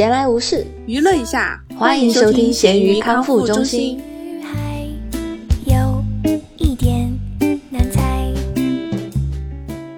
[0.00, 4.02] 闲来无事，娱乐一下，欢迎收听咸鱼康复中心。
[4.24, 4.86] 女孩
[5.66, 6.02] 有
[6.56, 7.10] 一点
[7.68, 8.32] 难猜。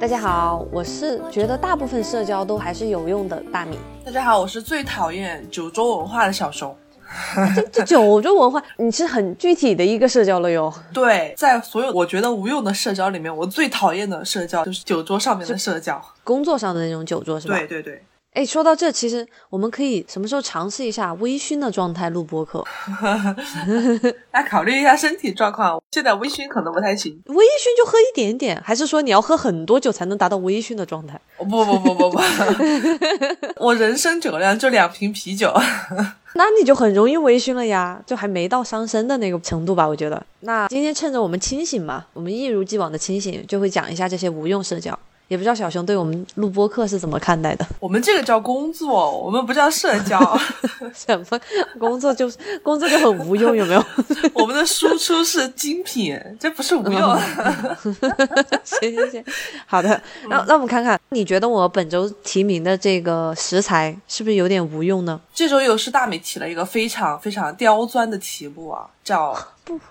[0.00, 3.78] 大家好，我是觉得大部分社交都还是有用的大米。
[4.04, 6.76] 大家好，我是最讨厌酒桌文化的小熊。
[7.54, 10.74] 这这九州文化，你是很具体的一个社交了哟。
[10.92, 16.04] 对，在所有我觉得无用的社交里面，我最讨厌的社交就是酒桌上面的社交。
[16.24, 17.56] 工作上的那种酒桌是吧？
[17.56, 22.64] 对对对，哎，说到这，其实我们可以什么时候尝试一下微醺的状态录播客？
[24.32, 25.82] 来考虑一下身体状况。
[25.90, 27.20] 现在微醺可能不太行。
[27.26, 31.20] 微醺就喝一点点，还是说你要喝很多酒才能达到微醺的状态？
[31.36, 32.20] 不不不不不，
[33.62, 35.52] 我人生酒量就两瓶啤酒。
[36.34, 40.24] 那你就很容易微醺了呀，就还没到伤身的那个程度吧，我觉得。
[40.40, 44.98] 那今天趁着我们清醒嘛，我们一如既往的清醒，就会讲一下这些无用社交。
[45.28, 47.66] 也不知道小熊对我们录播课是怎么看待的？
[47.80, 50.18] 我们这个叫工作，我们不叫社交。
[50.94, 51.40] 什么
[51.78, 53.82] 工作就是工作就很无用，有没有？
[54.34, 57.18] 我们的输出是精品，这不是无用。
[58.62, 59.24] 行行行，
[59.66, 60.00] 好的。
[60.28, 65.18] 那那我们看看，你觉得我本周提名的这个食材是不是有点无用呢？
[65.32, 69.34] 这周又是大美提了一个非常非常刁钻的题目啊，叫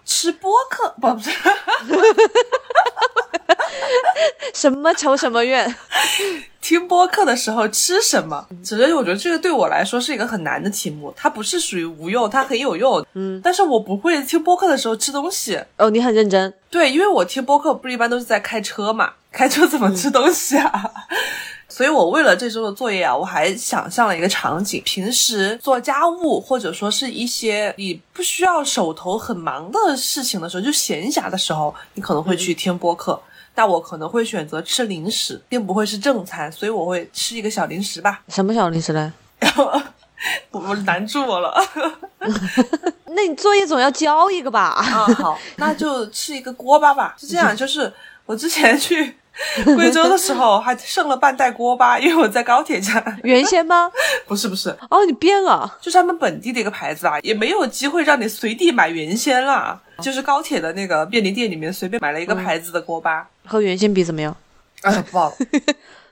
[0.06, 1.32] 吃播客，不不是。
[4.54, 5.76] 什么仇什么怨？
[6.62, 8.46] 听播客的时候吃什么？
[8.64, 13.04] 只是我觉得这个对我来说是一个很难的题目，它不是属于无用，它很有用。
[13.14, 15.60] 嗯，但是我不会听播客的时候吃东西。
[15.78, 16.54] 哦，你很认真。
[16.70, 20.92] 对，因为我听播客不是一般都是在开车嘛，开车怎么吃东西啊？
[21.68, 33.20] 所以我为了这周的作业啊，我还想象了一个场景：平时做家务或者说是一些你不需要手头很忙的事情的时候，就闲暇的时候，你可能会去听播客。
[33.56, 38.22] 那我可能会选择吃零食，并不会是正餐，所以我会吃一个小零食吧。
[38.30, 39.12] 什么小零食嘞？
[40.52, 41.54] 我难住我了。
[43.14, 44.62] 那你作业总要交一个吧？
[44.78, 47.16] 啊，好，那就吃一个锅巴吧。
[47.18, 47.92] 是这样，就是
[48.26, 49.16] 我之前去
[49.76, 53.20] 贵州的时候还剩了半袋锅巴，因为我在高铁站。
[53.24, 53.92] 原先吗？
[54.28, 54.70] 不是不是。
[54.90, 59.82] 哦，你变了，就是他们本地的一个牌子啊，也没有机会让你随地买原先了。
[60.02, 64.36] 就是高铁的那个便利店里面随便买了一个牌子的锅巴，和原先比怎么样？
[64.82, 65.32] 哎， 不好，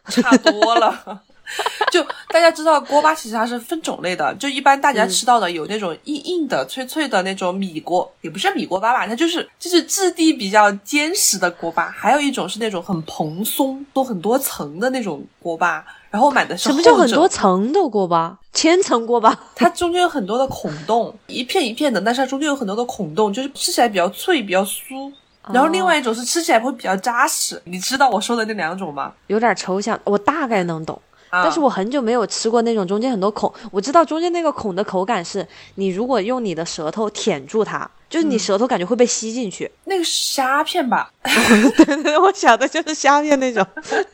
[0.10, 1.22] 差多了。
[1.92, 11.90] 就大家知道锅巴其实它是分种类的，就一般大家吃到的有那种硬硬的、脆脆的那种米锅，也不是米锅巴吧，它就是就是质地比较坚实的锅巴。
[11.90, 18.38] 还有一种是那种很蓬松、多很多层的那种锅巴，然后买的是什么叫很多层的锅巴？
[18.54, 19.38] 千层锅巴？
[19.56, 25.12] 它中间有很多的孔洞，一片一片的，但是它中间有很多的孔洞，就是吃起来比较脆、比较酥。
[25.52, 27.60] 然后另外一种是吃起来会比较扎实。
[27.66, 29.12] 你知道我说的那两种吗？
[29.28, 31.02] 有点抽象，我大概能懂。
[31.32, 39.70] 但是我很久没有吃过那种中间很多孔，我知道中间那个孔的口感是，你如果用你的舌头舔住它，就是你舌头感觉会被吸进去。
[39.86, 41.12] 那个虾片吧？
[41.24, 43.66] 对对对，我想的就是虾片那种，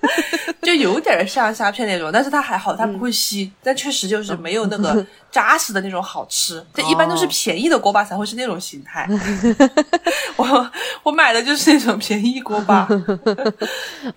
[0.62, 6.62] 就有点像虾片那种，但是它还好，它不会吸，但确实就是没有那个扎实的那种好吃。
[6.74, 9.08] 这一般都是便宜的锅巴才会是那种形态。
[10.36, 10.72] 我
[11.04, 12.88] 我买的就是那种便宜锅巴，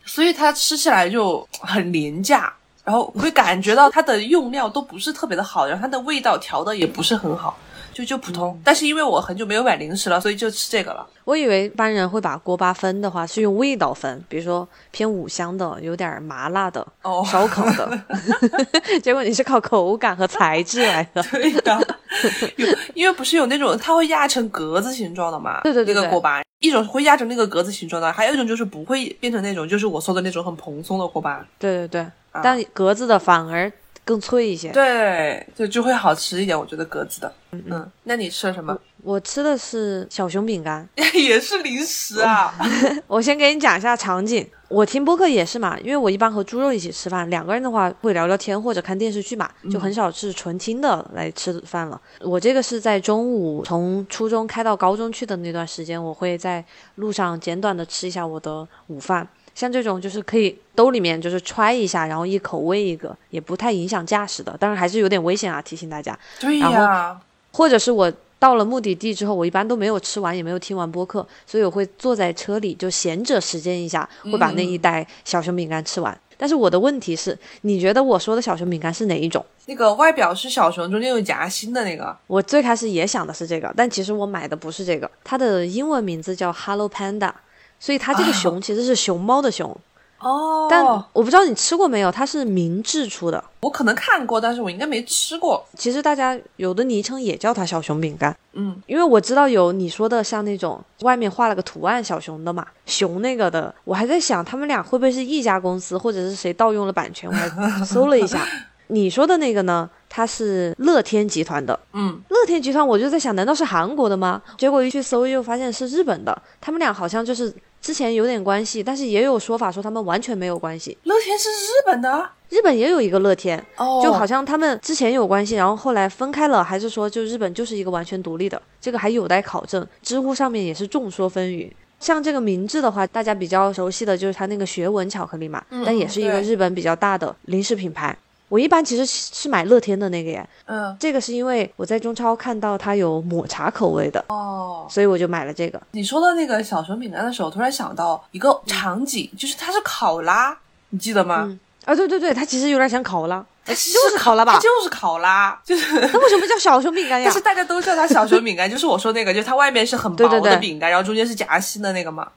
[0.04, 2.52] 所以它吃起来就很廉价。
[2.88, 7.54] 然后会感觉到它的用料都不是特别的好，然后它的味道调的也不是很好，
[7.92, 8.58] 就就普通。
[8.64, 11.06] 但是因为我很久没有买零食了，所以就吃这个了。
[11.24, 18.00] 我以为一般人会把锅巴分的话是用味道分，比如说偏五香的，有点麻辣的，哦，烧烤的。
[19.04, 21.22] 结果你是靠口感和材质来的。
[21.24, 21.78] 对的，
[22.56, 25.60] 有因为不是有那种它会压成格子形状的嘛？
[25.60, 31.46] 对对对，那个锅巴一种会压成那个格子形状的，还有一种就是不会变成那种，就是我说的那种很蓬松的锅巴。
[31.58, 32.06] 对对对。
[32.42, 33.70] 但格子的反而
[34.04, 36.58] 更脆一些，对，就就会好吃一点。
[36.58, 37.90] 我觉得格子的，嗯嗯。
[38.04, 38.78] 那你吃了什么？
[39.02, 42.54] 我吃的是小熊饼干， 也是零食啊。
[43.06, 52.00] 我先给你讲一下场景，我听播客也是嘛，因为我一般和猪肉一起吃饭，两个人的话会聊聊天或者看电视剧嘛，就很少是纯听的来吃饭了。
[52.20, 56.64] 我这个是在中午从初中开到高中去的那段时间，我会在
[56.94, 59.28] 路上简短的吃一下我的午饭。
[59.58, 66.16] 像这种就是可以兜里面就是揣一下，然后一口喂一个，也不太影响驾驶的，当然还是有点危险啊，提醒大家。
[66.38, 67.20] 对呀。
[67.50, 76.16] 或者是我到了目的地之后，我一般都没有吃完，也没有听完播客，所以我会坐在车里就闲着时间一下，会把那一袋小熊饼干吃完。
[76.36, 79.44] 但是我的问题是，你觉得我说的小熊饼干是哪一种？
[79.66, 82.16] 那个外表是小熊，中间有夹心的那个。
[82.28, 87.32] 我最开始也想的是这个，但其实我买的不是这个，它的英文名字叫 Hello Panda。
[87.80, 89.76] 所以它这个熊其实是熊猫的熊，
[90.20, 93.42] 哦，但我不知道你吃过没有，它是明治出的。
[93.60, 95.64] 我可能看过，但是我应该没吃过。
[95.76, 108.46] 其实大家有的昵称也叫它小熊饼干，嗯，因为我知道有你说的像那种外面画了个图案小熊的嘛，熊那个的，我还在想他们俩会不会是一家公司，或者是谁盗用了版权，我还搜了一下。
[108.90, 114.40] 你说的那个呢，它是乐天集团的，嗯，乐天集团，我就在想，难道是韩国的吗？
[114.56, 116.40] 结果一去搜，又发现是日本的。
[116.58, 120.96] 他们俩好像就是之前有点关系，但是也有说法说他们完全没有关系。
[121.04, 128.60] 乐天是日本的，日本也有一个乐天，哦，就好像他们之前有关系，然后后来分开了，还是说就日本就是一个完全独立的？
[128.80, 129.86] 这个还有待考证。
[130.02, 131.70] 知乎上面也是众说纷纭。
[132.00, 138.16] 像这个明治的话，大家比较熟悉的就是它那个学文巧克力嘛，嗯但也是一个日本比较大的零食品牌。
[138.48, 145.80] 我一般其实是买乐天的那个耶，嗯，这个是因为我在中超看到它有抹茶口味的，哦，所以我就买了这个。
[145.92, 150.56] 你说到那个小熊饼干的时候，突然想到一个场景，就是它是考拉，
[150.90, 151.44] 你记得吗？
[151.46, 155.94] 嗯啊，对对对，它其实有点像考拉，它就是考拉吧它就是考拉，就是。
[155.94, 157.40] 那为什么叫小熊饼干呀 但是？
[157.40, 162.30] 大家都叫它小熊饼干，就是我说那个，就是它外面是很薄对对对的饼干，然后中间是夹心的那个嘛。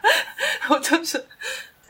[0.70, 1.22] 我就是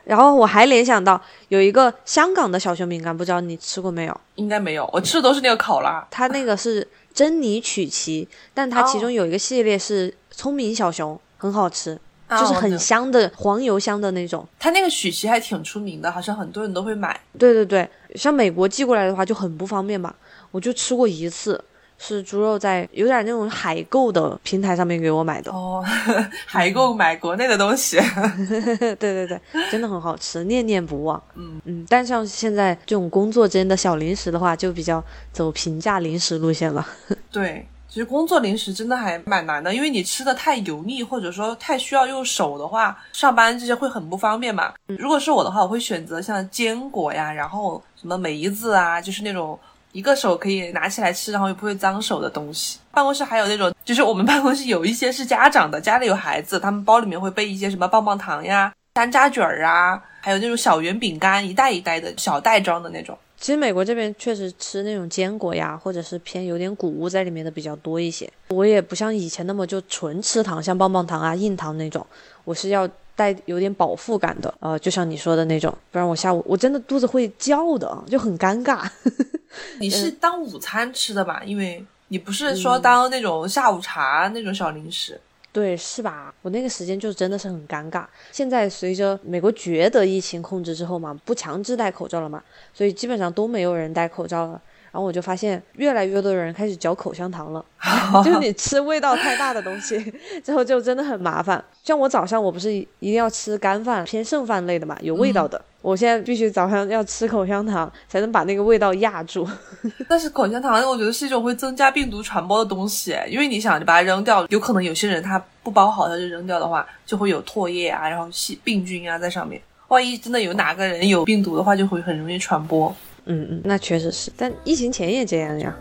[0.06, 4.20] 然后我还联想到有一个香港的小熊饼干，不知道你吃过没有？
[4.37, 6.06] 应该没有，我吃的都是那个考拉。
[6.12, 11.99] 它那个是珍妮曲奇，但它其中有一个系列是聪明小熊，很好吃，
[12.31, 14.47] 就是很香的黄油香的那种。
[14.61, 17.20] 它那个曲奇还挺出名的，好像很多人都会买。
[17.37, 20.14] 对对对，像美国寄过来的话就很不方便嘛，
[20.53, 21.61] 我就吃过一次，
[21.98, 25.50] 是猪肉在有点那种海购的平台上面给我买的。
[25.50, 25.82] 哦，
[26.46, 27.98] 海购买国内的东西。
[28.78, 29.40] 对对对，
[29.70, 31.22] 真的很好吃，念念不忘。
[31.34, 35.02] 嗯嗯，但像现在这种工作间的小零食的话，就比较
[35.32, 36.87] 走平价零食路线了。
[37.32, 44.72] 对，其实工作零食真的还蛮难的，因为你吃的太油腻，或者说太需要用手的话，上班这些会很不方便嘛。
[44.87, 49.58] 如果是我的话，我会选择像坚果呀，然后什么梅子啊，就是那种
[49.96, 52.78] 一个手可以拿起来吃，然后又不会脏手的东西。
[52.90, 63.16] 办公室还有那种，就是我们办公室有一些是家长的，家里有孩子，他们包里面会备一些什么棒棒糖呀、 山楂卷儿啊，还有那种小圆饼干，一袋一袋的小袋装的那种。
[63.38, 68.31] 其实美国这边确实吃那种坚果呀，或者是偏有点谷物在里面的比较多一些。
[68.48, 72.06] 我也不像以前那么就纯吃糖，像棒棒糖啊、硬糖那种，
[72.44, 74.54] 我是要带有点饱腹感的。
[74.60, 78.88] 呃，就像你说的那种，不然我下午我真的肚子会叫的，就很尴尬。
[79.80, 81.42] 你是当午餐吃的吧？
[81.44, 85.20] 因为你不是说当那种下午茶那种小零食。
[85.50, 86.34] 对，是吧？
[86.42, 88.04] 我那个时间就真的是很尴尬。
[88.30, 92.42] 现在随着美国觉得疫情控制之后嘛，不强制戴口罩了嘛，
[92.74, 94.60] 所以基本上都没有人戴口罩了。
[94.92, 97.64] 然后我就发现越来越多的人开始嚼口香糖了，
[98.24, 100.12] 就是你吃味道太大的东西
[100.42, 101.62] 之后就真的很麻烦。
[101.82, 105.60] 像我早上我不是一定要吃干饭，偏剩饭类的嘛，有味道的。
[105.82, 109.46] 我现在必须早上要吃口香糖，才能把那个味道压住。
[110.08, 119.60] 但是口香糖，我觉得是一种会增加病毒传播的东西，因为你想，你把它扔掉，有可能有些人他不包好，他就扔掉的话，就会有唾液啊，然后细病菌啊在上面。
[119.86, 122.92] 万一真的有哪个人有病毒的话，就会很容易传播。
[123.26, 125.75] 嗯嗯，那确实是，但疫情前也这样呀，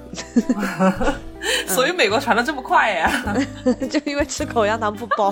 [1.67, 3.35] 所以美国传的这么快呀？
[3.89, 5.29] 就因为吃口香糖不包。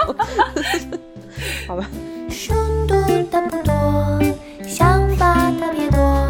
[1.68, 1.90] 好吧。
[2.30, 2.54] 书
[2.88, 2.96] 读
[3.30, 4.20] 的不多，
[4.68, 6.28] 想法特别多，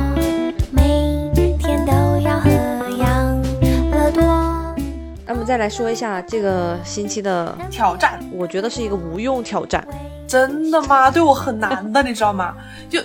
[0.72, 1.91] 每天都
[2.22, 2.50] 要喝
[2.98, 3.41] 养
[3.91, 4.75] 乐多。
[5.25, 9.86] 那么再来说一下这个星期的，挑战我觉得是一个无用挑战。
[10.33, 11.11] 真的吗？
[11.11, 12.55] 对我很难的，你知道吗？
[12.89, 12.99] 就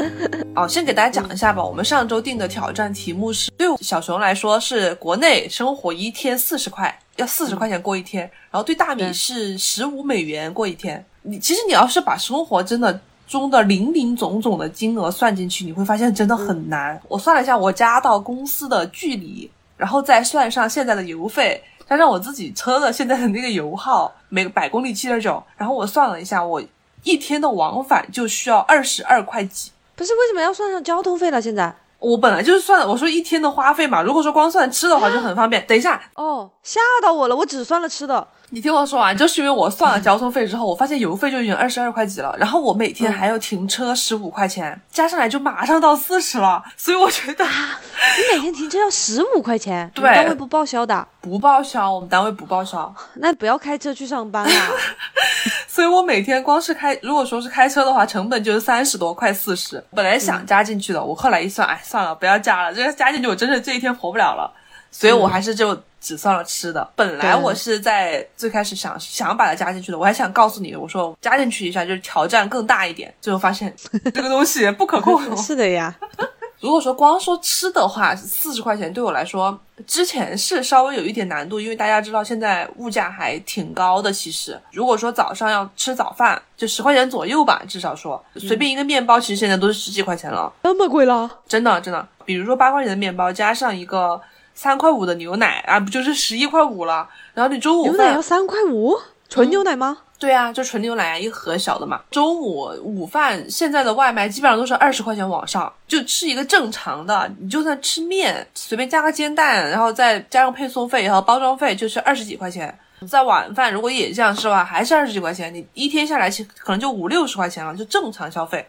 [0.56, 1.62] 哦，先给大家讲一下吧。
[1.62, 11.04] 我们上周定的挑战题目是，对小熊来说是国内生活一天四十块，要四十块钱过一天，然后对大米是十五美元过一天。
[11.20, 16.98] 你其实你要是把生活真的中的零零总总的金额算进去，你会发现真的很难。
[17.08, 26.62] 我算了一下我家到公司的距离，然后再算上现在的油费，加上我自己车的现在的那个油耗，每个百公里七点九，然后我算了一下，我
[27.02, 29.70] 一天的往返就需要二十二块几。
[29.96, 31.40] 不是为什么要算上交通费了？
[31.42, 35.66] 现在我本来就是算，我说一天的花费嘛，如果说光算吃的话就很方便。
[35.66, 38.28] 等一下，哦，吓到我了，我只算了吃的。
[38.50, 54.50] 你听我说完，就是因为我算了交通费之后，我发现油费就已经二十二块几了，然后我每天还要停车十五块钱，加上来就马上到四十了，所以我觉得你每天停车要十五块钱，对单位不报销的，不报销，我们单位不报销， 那不要开车去上班啊。
[55.68, 59.82] 所以我每天光是开，如果说是开车的话，成本就是三十多，快四十。
[59.94, 64.50] 本来想加进去的，我后来一算，哎，算了，不要加了，这个加进去我真是这一天活不了了。
[64.90, 66.88] 所以我还是就只算了吃的。
[66.94, 73.74] 本来我是在最开始想想把它加进去的，我还想告诉你，我说加进去一下就是挑战更大一点，最后发现
[74.14, 75.36] 这个东西不可控。
[75.36, 75.94] 是的呀，
[76.60, 84.12] 如果说光说吃的话，四十块钱对我来说，之前是稍微有一点难度，因为大家知道现在物价还挺高的。
[84.12, 91.30] 其实，如果说早上要吃早饭，就十块钱左右吧，至少说随便一个面包，其实现在都是十几块钱了，那么贵了？
[91.46, 92.06] 真的真的。
[92.24, 94.20] 比如说八块钱的面包加上一个
[94.58, 97.08] 三块五的牛奶啊，不就是十一块五了？
[97.32, 98.98] 然后你中午牛奶要三块五，
[99.28, 99.98] 纯牛奶吗？
[100.18, 102.00] 对啊，就纯牛奶啊，一盒小的嘛。
[102.10, 112.76] 中午午饭现在的外卖基本上都是二十块钱往上，就吃一个正常的，你就算吃面，随便加个煎蛋，然后再加上配送费和包装费，就是二十几块钱。
[113.08, 118.66] 在晚饭如果也这样吃的话，还是二十几块钱，你一天下来其实可能就五六十块钱了，就正常消费。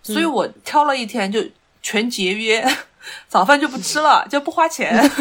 [0.00, 1.42] 所以我挑了一天就
[1.82, 2.64] 全节约，
[3.28, 4.94] 早饭就不吃了， 就不花钱。
[5.02, 5.18] 你这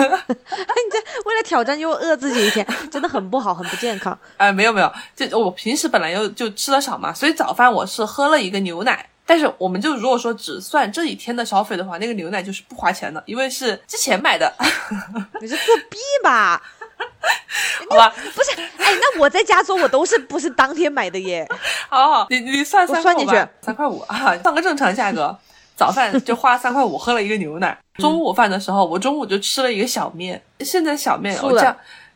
[1.25, 4.17] 为了挑战又饿自己一天，真的很不好，很不健康。
[4.37, 9.07] 哎，没有没有，就我平时本来又就吃的少嘛，所以早饭我是喝了一个牛奶。
[9.25, 14.53] 但是我们就如果说只算这一天的消费的话，那个牛奶就是不花钱的，因为是之前买的，
[15.39, 16.61] 你是作弊吧？
[17.89, 18.13] 好吧？
[18.35, 21.47] 不是，哎，那我在家做我都是不是当天买的耶？
[21.89, 25.37] 好好，你你算三块五吧我算进去，三块五啊，算个正常价格。
[25.75, 31.35] 早饭就花三块五喝了一个牛奶，中午饭的时候我中午就吃了一个小面，现在小面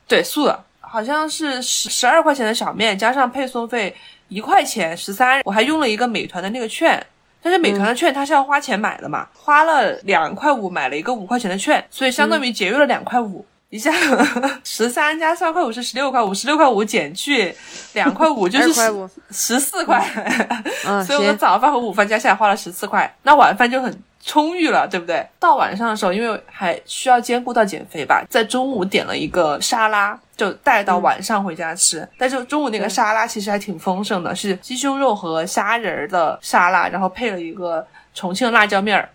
[0.07, 3.95] 对素的，好像是十十二块钱的小面，加上配送费
[4.29, 7.05] 一块钱十三，我还用了一个美团的那个券。
[7.39, 13.45] 但是美团的券它是要花钱买的嘛，花了两块五买了一个五块钱的券，所以相当于节约了两块五。
[13.69, 13.91] 一下
[14.63, 17.53] 十三加三块五是十六块五，十六块五减去
[17.93, 20.05] 两块五 就是2块5十四块。
[20.87, 23.93] 嗯，所以我的，早饭和午饭加起来花了十四块，那晚饭就很
[24.23, 25.25] 充裕了，对不对？
[25.37, 32.07] 到晚上的时候，因为还需要兼顾到减肥吧，在中午点了一个沙拉，就带到晚上回家吃。
[32.17, 39.09] 但是中午那个沙拉其实还挺丰盛的，是鸡胸肉和虾仁儿的沙拉，然后配了一个重庆辣椒面儿。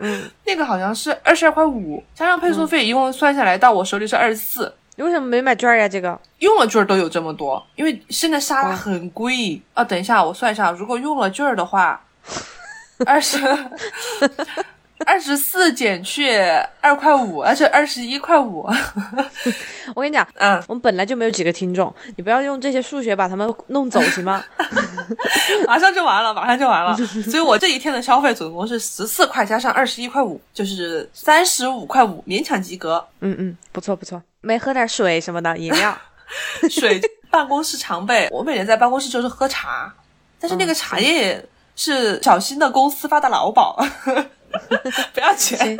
[0.00, 4.72] 嗯，那个好像是二十二块五，加上配送费，一共算下来到我手里是二十四。
[4.96, 5.88] 你为什么没买券儿呀？
[5.88, 9.84] 这个用了券都有这么多，因为现在沙拉很贵、啊。
[9.84, 12.02] 等一下，我算一下，如果用了券的话，
[13.06, 13.38] 二十
[15.06, 16.38] 二十四减去
[16.80, 18.68] 二块五，而且二十一块五。
[19.94, 24.44] 我跟你讲，嗯，我们本来就没有几个听众，你不要用这些数学把他们弄走行吗？
[25.66, 26.96] 马上就完了，马上就完了。
[26.96, 33.04] 所以我这一天的消费总共是十四块加上二十一块五，就是三十五块五，勉强及格。
[33.20, 35.96] 嗯嗯，不错不错，没喝点水什么的饮料。
[36.70, 39.92] 水办公室常备，我每天在办公室就是喝茶，
[40.38, 43.76] 但是那个茶叶是小新的公司发的劳保，
[45.14, 45.78] 不要钱，行，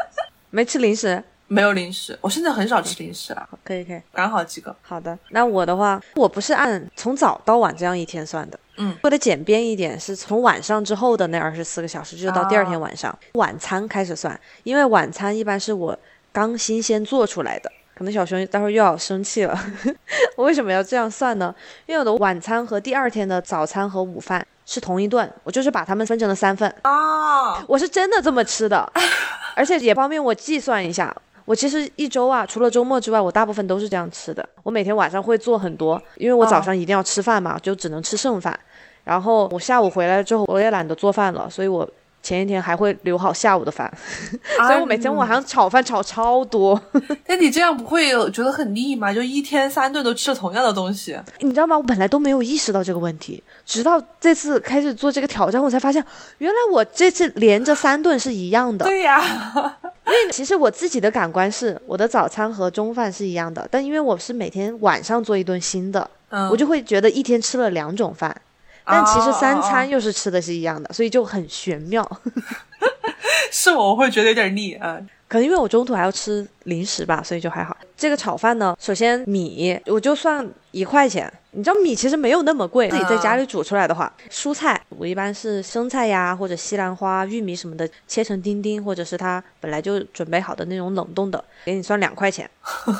[0.50, 2.18] 没吃零食，没有零食。
[2.20, 4.00] 我现在很少吃零食了，可以可以。
[4.12, 4.74] 刚好几个。
[4.82, 15.98] 好的，那我的话，我不是按从早到晚这样一天算的，嗯，为了简便一点，是从晚上之后的那二十四个小时，就到第二天晚上、晚餐开始算，因为晚餐一般是我
[16.32, 17.70] 刚新鲜做出来的。
[17.92, 19.54] 可能小熊待会儿又要生气了，
[20.34, 21.54] 我为什么要这样算呢？
[21.84, 28.88] 因为我的晚餐和第二天的早餐和午饭是同一顿，我就是把它们分成了三份，啊，我是真的这么吃的，
[29.56, 31.12] 而且也方便我计算一下。
[31.44, 34.48] 我其实一周啊，除了周末之外，我大部分都是这样吃的。
[34.62, 38.56] 我每天晚上会做很多，因为我早上一定要吃饭嘛，就只能吃剩饭。
[39.02, 41.88] 然后我下午回来之后，我也懒得做饭了，所以我
[42.22, 43.90] 前一天还会留好下午的饭，
[44.58, 46.80] 所以我每天晚上炒饭炒超多。
[47.26, 49.12] 但你这样不会觉得很腻吗？
[49.12, 51.18] 就一天三顿都吃同样的东西。
[51.40, 51.76] 你知道吗？
[51.76, 56.04] 我本来都没有意识到这个问题，直到这次开始做这个挑战，我才发现，
[56.38, 58.84] 原来我这次连着三顿是一样的。
[58.84, 59.22] 对呀，
[60.06, 68.34] 因为其实我自己的感官是，我的早餐和中饭是一样的，但因为我是每天晚上做一顿新的，嗯，我就会觉得一天吃了两种饭，
[68.90, 72.08] 但其实三餐哦又是吃的是一样的，所以就很玄妙。
[73.52, 74.96] 是我，我会觉得有点腻啊。
[74.98, 77.76] 嗯可能因为我中途还要吃零食吧，所以就还好。
[77.96, 92.50] 这个炒饭呢，首先米我就算一块钱，你知道米其实没有那么贵，自己在家里煮出来的话，蔬菜我一般是生菜呀或者西兰花、玉米什么的切成丁丁，或者是它本来就准备好的那种冷冻的，给你算两块钱。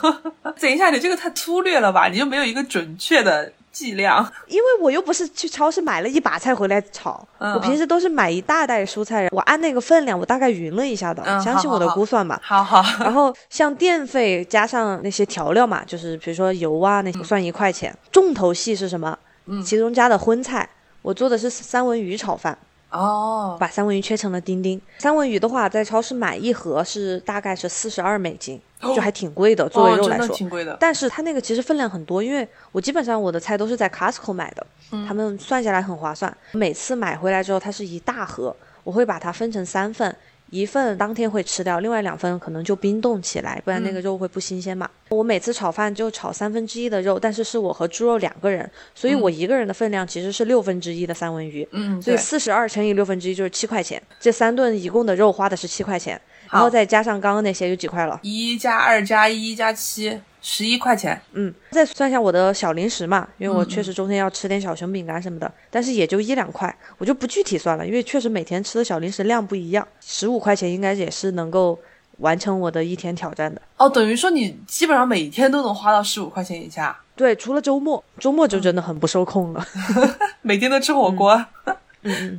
[0.61, 2.06] 等一下，你这个太粗略了吧？
[2.06, 4.25] 你就没有一个准确的计量？
[4.47, 12.41] 因为我又不是去超市买了一把菜回来炒，嗯我平时都是买一大袋蔬菜，我按那个分量，我大概匀了一下的，嗯相信我的估算吧。
[12.43, 17.97] 好好， 然后像电费加上那些调料嘛，就是比如说油啊那些，算一块钱。
[18.12, 19.17] 重头戏是什么？
[19.47, 20.69] 嗯其中加的荤菜，
[21.03, 22.57] 我做的是三文鱼炒饭，
[22.90, 24.80] 哦，把三文鱼切成了丁丁。
[24.99, 30.28] 三文鱼的话，在超市买一盒是大概是四十二美金，哦就还挺贵的，作为肉来说。
[30.35, 30.76] 挺贵的。
[30.80, 36.37] 但是它那个其实分量很多，因为我基本上我的菜都是在 Costco 买的，嗯他们算下来很划算。
[36.52, 40.14] 每次买回来之后，它是一大盒，我会把它分成三份，
[40.50, 44.88] 一份当天会吃掉，另外两份可能就冰冻起来，不然嗯那个肉会不新鲜嘛。
[45.09, 51.66] 我每次炒饭就炒三分之一的肉，但是是我和猪肉两个人，所以我一个人的分量其实是六分之一的三文鱼。
[51.73, 58.19] 嗯，所以，四十二乘以六分之一就是七块钱，这三顿一共的肉花的是七块钱，然后再加上刚刚那些就几块了。
[58.23, 61.21] 一加二加一加七，十一块钱。
[61.33, 71.78] 嗯，再算一下我的小零食嘛，因为我嗯确实中间要吃点小熊饼干什么的，但是也就一两块，我就不具体算了，因为确实每天吃的小零食量不一样，十五块钱应该也是能够
[72.19, 73.61] 完成我的一天挑战的。
[73.76, 79.64] 哦，等于说你基本上每天都能花到十五块钱以下，对，除了周末，周末就真的很不受控了。
[80.42, 81.47] 每天都吃火锅。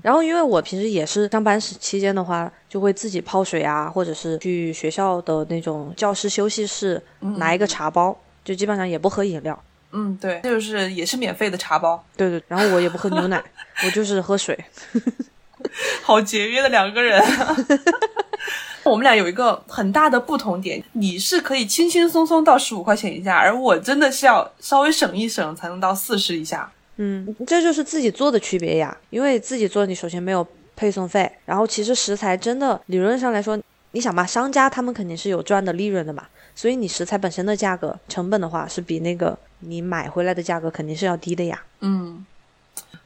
[0.02, 7.02] 然后因为我平时也是上班时期间的话，就会自己泡水啊，或者是去学校的那种教师休息室
[7.38, 9.64] 拿一个茶包，就基本上也不喝饮料。
[9.92, 13.44] 嗯，对，就是也是免费的茶包，对对，然后我也不喝牛奶，
[13.86, 14.58] 我就是喝水。
[16.02, 17.22] 好节约的两个人。
[18.84, 26.72] 我们俩有一个很大的不同点，你是可以轻轻松松到十五块钱以下，而我真的是要稍微省一省才能到四十以下。
[27.04, 28.96] 嗯，这就是自己做的区别呀。
[29.10, 33.60] 因为自己做，你首先没有配送费，然后其实食材真的理论上来说，
[33.94, 41.60] 你想嘛，商家他们肯定是有赚的利润的嘛，所以你食材本身的价格成本的话，是比那个你买回来的价格肯定是要低的呀。
[41.80, 42.24] 嗯，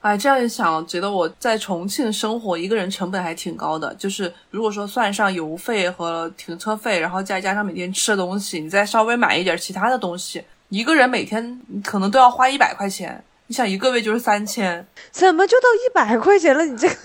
[0.01, 3.95] 哎，这样一想，觉得我在重庆生活一个人成本还挺高的。
[3.95, 13.23] 就是如果说算上油费和停车费，然后再加上每天吃的东西，你再稍微买一点其他的东西，一个人每天可能都要花一百块钱。
[13.47, 16.65] 你想一个月就是三千，怎么就到一百块钱了？
[16.65, 16.95] 你这个，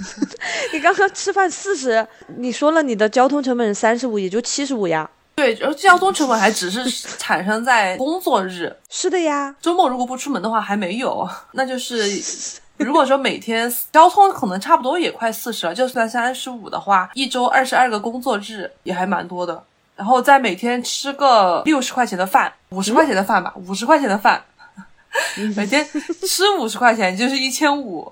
[0.72, 2.06] 你刚刚吃饭四十，
[2.36, 5.08] 你说了你的交通成本是三十五，也就七十五呀。
[5.36, 12.04] 对，然后交通成本还只是产生在工作日，是的呀，周末如果不出门的话还没有，那就是
[12.78, 19.62] 如果说每天交通可能差不多也快四十了，就算三十五的话，一周二十二个工作日也还蛮多的。
[19.96, 24.42] 然后再每天吃个六十块钱的饭，五十块钱的饭吧，五十块钱的饭，
[25.56, 25.84] 每天
[26.22, 28.10] 吃五十块钱就是一千五，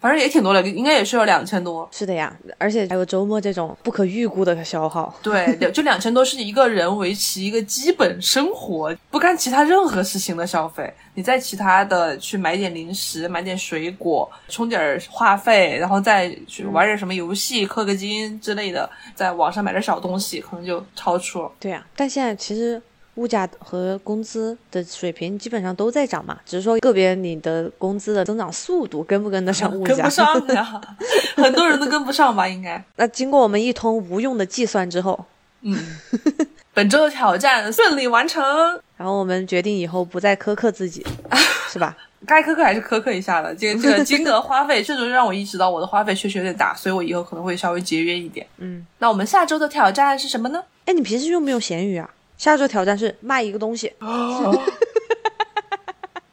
[0.00, 1.88] 反正也挺多的，应该也是有两千多。
[1.92, 5.14] 是的呀，而且还有周末这种不可预估的消耗。
[5.22, 10.92] 对，就两千多是一个人维持一个基本生活，不干其他任何事情的消费。
[11.14, 21.50] 你在其他的去买点零食，买点水果，充点话费，然后再去玩点什么游戏，氪个金之类的，在网上买点小东西，可能就超出了。
[21.58, 22.80] 对呀、但现在其实
[23.20, 29.94] 物价和工资的水平基本上都在涨嘛，只是说个别你的工资的增长速度跟不跟得上 物价。
[29.94, 30.80] 跟不上呀，
[31.36, 32.48] 很多人都跟不上吧？
[32.48, 32.82] 应该。
[32.96, 35.22] 那经过我们一通无用的计算之后，
[35.60, 35.78] 嗯，
[36.72, 38.42] 本周的挑战顺利完成，
[38.96, 41.04] 然后我们决定以后不再苛刻自己，
[41.70, 41.94] 是吧？
[42.26, 43.54] 该苛刻还是苛刻一下的。
[43.54, 48.46] 这个这个金额花费确实让我意识到我的花费确实有点大，所以我以后可能会稍微节约一点。
[48.58, 50.62] 嗯，那我们下周的挑战是什么呢？
[50.84, 52.10] 哎，你平时用不用闲鱼啊？
[52.40, 54.58] 下周挑战是卖一个东西，哦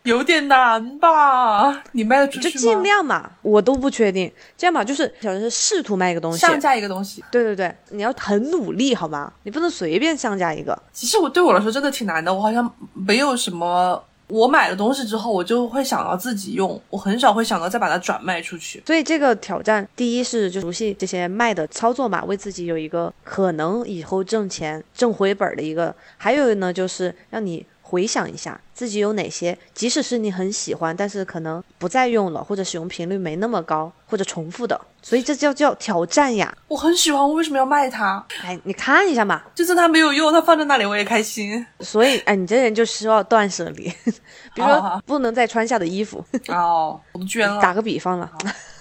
[0.03, 1.83] 有点难吧？
[1.91, 2.53] 你卖得出去吗？
[2.53, 4.31] 就尽量嘛，我都不确定。
[4.57, 7.21] 这样吧，就是挑战是试图卖一个东西，上架一个东西。
[7.29, 9.33] 对对对，你要很努力好吗？
[9.43, 10.81] 你不能随便上架一个。
[10.93, 14.01] 其实我对我来说真的挺难的，我好像没有什么。
[14.27, 18.83] 我买了东西之后，我就会想到自己用，我很少会想到再把它转卖出去。
[18.85, 36.53] 所以这个挑战，第一是就熟悉这些卖的操作嘛，为自己有一个可能以后挣钱挣回本儿的一个；还有呢，就是让你回想一下自己有哪些，即使是你很喜欢，但是可能不再用了，或者使用频率没那么高，或者重复的，所以这叫叫挑战呀。
[36.67, 38.21] 我很喜欢，我为什么要卖它？
[38.43, 39.41] 哎，你看一下嘛。
[39.55, 41.65] 就算它没有用，它放在那里我也开心。
[41.79, 43.83] 所以，哎，你这人就需要断舍离，
[44.53, 46.21] 比如说不能再穿下的衣服。
[46.49, 47.59] 哦，我们捐了。
[47.63, 48.29] 打个比方了，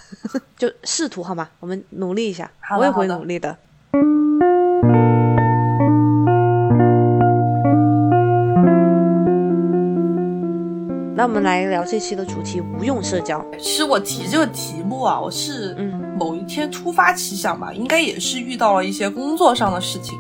[0.59, 1.49] 就试图好吗？
[1.61, 3.57] 我们努力一下，我也会好的努力的。
[11.27, 13.45] 那我们来聊这期的主题——无用社交。
[13.59, 20.17] 其实我提这个题目啊，我是嗯某一天突发奇想吧，应该也是遇到了一些工作上的事情。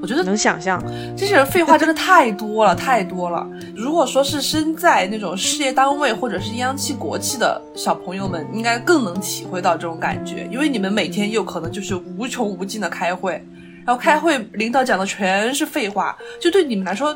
[0.00, 0.82] 我觉得能想象，
[1.14, 3.46] 这些人废话真的太多了， 太多了。
[3.74, 13.32] 如果说是身在那种事业单位或者是央企国企的小朋友们，应该更能体会到这种感觉，因为你们每天有可能就是无穷无尽的开会，
[13.84, 17.14] 然后开会领导讲的全是废话，就对你们来说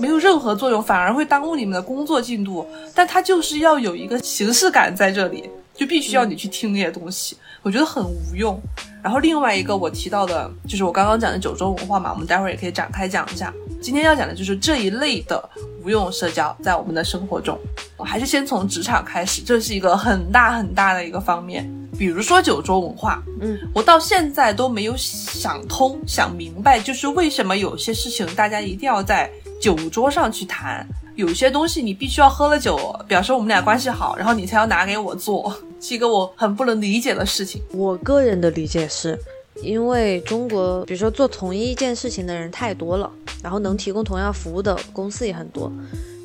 [0.00, 2.66] 没有任何作用，反而会耽误你们的工作进度。
[2.94, 8.60] 但它就是要有一个形式感在这里，就必须要你去听那些东西，我觉得很无用。
[9.02, 13.52] 然后另外一个我提到的就是我刚刚讲的九州文化嘛，我们待会儿也可以展开讲一下。
[13.80, 15.42] 今天要讲的就是这一类的
[15.82, 17.58] 无用社交在我们的生活中。
[17.96, 21.68] 我还是先从职场开始，这是一个很大很大的一个方面。
[21.98, 29.30] 比如说九州文化，嗯，我到现在都没有想通、想明白，就是为什么有些事情大家一定要在
[29.62, 30.84] 酒桌上去谈。
[31.14, 37.62] 有些东西你必须要喝了酒，表示我们俩关系好，然后你才要拿给我做，是一个我很不能理解的事情。
[37.72, 39.16] 我个人的理解是，
[39.62, 43.08] 因为中国，比如说做同一件事情的人太多了，
[43.40, 45.70] 然后能提供同样服务的公司也很多。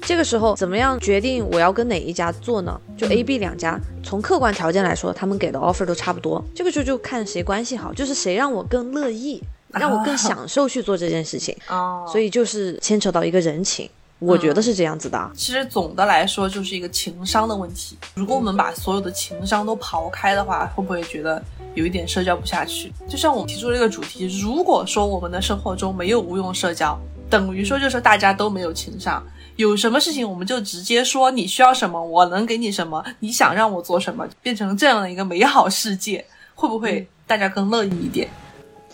[0.02, 2.80] 这个时候，怎么样决定我要跟哪一家做呢？
[2.98, 6.42] 就 A、B 两家，从客观条件来说，他们给的 offer 都差不多。
[6.56, 11.56] 这个时候就看谁关系好，就是谁让我更乐意，让我更享受去做这件事情。
[11.70, 13.90] 哦，所以就是牵扯到一个人情。
[14.20, 15.32] 我觉得是这样子的。
[15.36, 17.96] 其实总的来说就是一个情商的问题。
[18.16, 21.40] 如果我们把所有的情商都刨开的话，会不会觉得
[21.76, 22.92] 有一点社交不下去？
[23.08, 27.00] 就像我们提出这个主题，如果说我们的生活中没有无用社交，
[27.30, 29.24] 等于说就是大家都没有情商。
[29.56, 36.26] 有什么事情我们就直接说你需要什么，我能给你什么，你想让我做什么，变成这样的一个美好世界，
[36.56, 38.28] 会不会大家更乐意一点？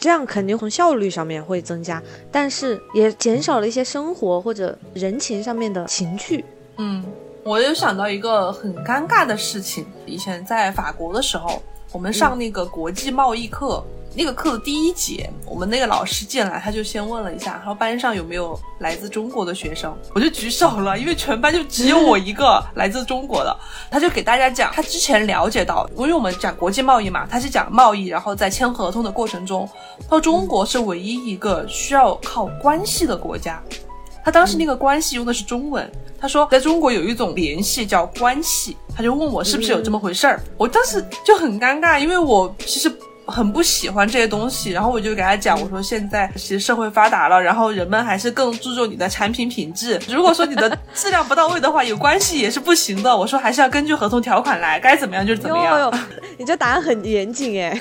[0.03, 6.43] 这样肯定从效率上面会增加，但是也减少了一些生活或者人情上面的情趣。
[6.75, 7.01] 嗯，
[7.41, 11.63] 我有想到一个很尴尬的事情，以前在法国的时候，
[11.93, 13.81] 我们上那个国际贸易课。
[14.15, 23.57] 那个课的第一节，我们那个老师进来，他就先问了一下，说班上有没有来自中国的学生，我就举手了，因为全班就只有我一个来自中国的。
[23.89, 29.67] 他就给大家讲，他之前了解到，因为我们讲国际贸易嘛，他是讲贸易，然后在签合同的过程中，
[30.01, 33.59] 他说中国是唯一一个需要靠关系的国家。
[34.23, 42.95] 他当时那个关系用的是中文，他说在中国有一种联系叫关系，他就问我是不是有这么回事儿，我当时就很尴尬，因为我其实。
[43.25, 49.99] 很不喜欢这些东西，然后我就给他讲，我说现在其实社会发达了，然后人们还是更注重你的产品品质。
[50.09, 53.15] 如果说你的质量不到位的话，有关系也是不行的。
[53.15, 55.91] 我说还是要根据合同条款来，该怎么样就怎么样。
[56.37, 57.77] 你这答案很严谨哎。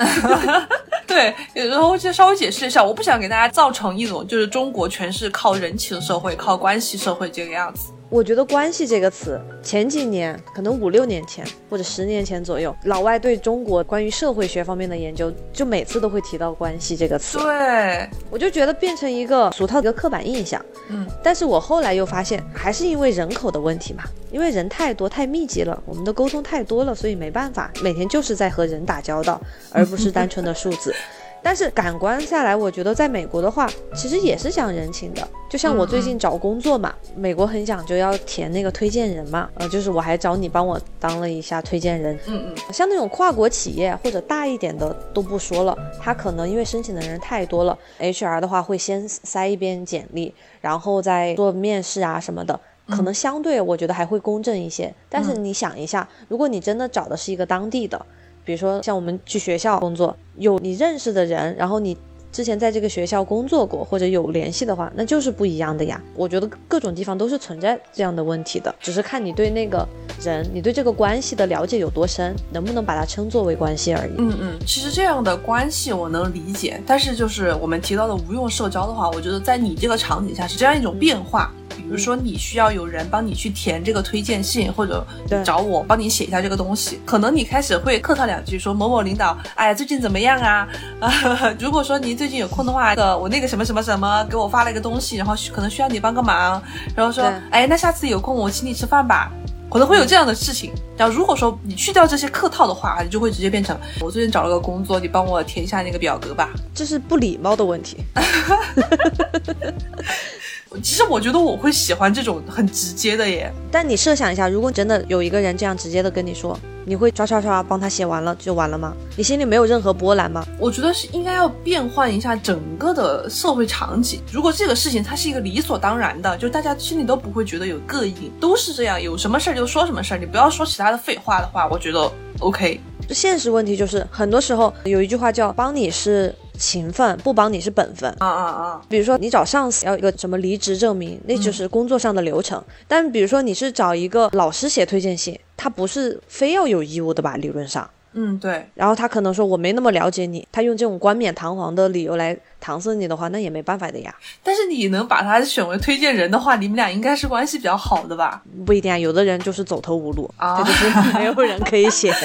[1.07, 7.92] 对，然后就稍微解释一下，我不想给大家造成一种就是中国全是靠人情社会、靠关系社会这个样子。
[8.13, 17.39] 我觉得“关系”这个词，前几年可能五六年前或者十年前左右，老外对中国关于社会学方面的研究，就每次都会提到“关系”这个词。
[17.39, 20.63] 对，我就觉得变成一个俗套的一个刻板印象。
[20.91, 30.95] 嗯，但是我后来又发现，还是因为人口的问题嘛，因为人太多太密集了，我们的沟通太多了，所以没办法，每天就是在和人打交道，而不是单纯的数字。
[31.43, 35.29] 但是感官下来，我觉得在美国的话，其实也是讲人情的。
[35.51, 42.19] 就像我最近找工作嘛，美国很讲究要填那个推荐人嘛，呃，就是我还找你帮我当了一下推荐人。
[42.27, 54.95] 嗯嗯，像那种跨国企业或者大一点的都不说了，他可能因为申请的人太多了，HR 的话会先筛一遍简历，然后再做面试啊什么的，可能相对我觉得还会公正一些。
[55.11, 58.07] 但是你想一下，如果你真的找的是一个当地的。
[58.45, 61.97] 比如说，像我们去学校工作，有你认识的人，然后你
[62.31, 66.01] 之前在这个学校工作过或者有联系的话，那就是不一样的呀。
[66.17, 69.87] 我觉得各种地方都是存在这样的问题的，只是看你对那个
[70.23, 74.13] 人，你对这个关系的了解有多深，能不能把它称作为关系而已。
[74.17, 81.53] 嗯嗯，其实这样的关系我能理解，但是就是我们提到的无用社交的话，我觉得在你这个场景下是这样一种变化。
[81.93, 85.07] 如说，你需要有人帮你去填这个推荐信，或者
[85.45, 87.01] 找我帮你写一下这个东西。
[87.05, 90.67] 可能你开始会客套两句，说某某领导，哎，最近怎么样啊？
[91.01, 91.13] 啊，
[91.61, 96.63] 如果说您最近有空的话，个我那个什么什么什么给我发了一个东西，然后可能需要你帮个忙，
[96.97, 99.31] 然后说，哎，那下次有空我请你吃饭吧。
[99.71, 100.71] 可能会有这样的事情。
[100.99, 106.51] 然后如果说你去掉这些客套的话，你就会直接变成我最近找了个工作，你帮我填一下那个表格吧。
[106.75, 107.97] 这是不礼貌的问题。
[110.81, 113.53] 其实我觉得我会喜欢这种很直接的耶。
[113.71, 118.93] 但你设想一下，如果真的有一个人这样直接的跟你说，你会刷刷刷帮他写完了就完了吗？
[119.17, 120.45] 你心里没有任何波澜吗？
[120.59, 124.21] 我觉得是应该要变换一下整个的社会场景。
[124.33, 132.81] 如果这个事情它是一个理所当然的，就大家心里都不会觉得有膈应，都是这样，有什么事儿就说什么事儿，你不要说其他的废话的话，我觉得 OK。
[133.11, 138.11] 现实问题就是，很多时候有一句话叫“帮你是情分，不帮你是本分”。
[138.21, 138.81] 啊啊啊！
[138.89, 142.63] 比如说你找上司要一个什么离职证明，那就是工作上的流程。
[142.89, 147.37] 但比如说你是找一个老师写推荐信，他不是非要有义务的吧？
[147.37, 154.15] 理论上，嗯，对，然后他可能说我没那么了解你，他用这种冠冕堂皇的理由来搪塞你的话，那也没办法的呀。
[154.43, 158.43] 但是你能把他选为推荐人的话，你们俩应该是关系比较好的吧？
[158.67, 162.13] 不一定啊，有的人就是走投无路，啊他就是没有人可以写。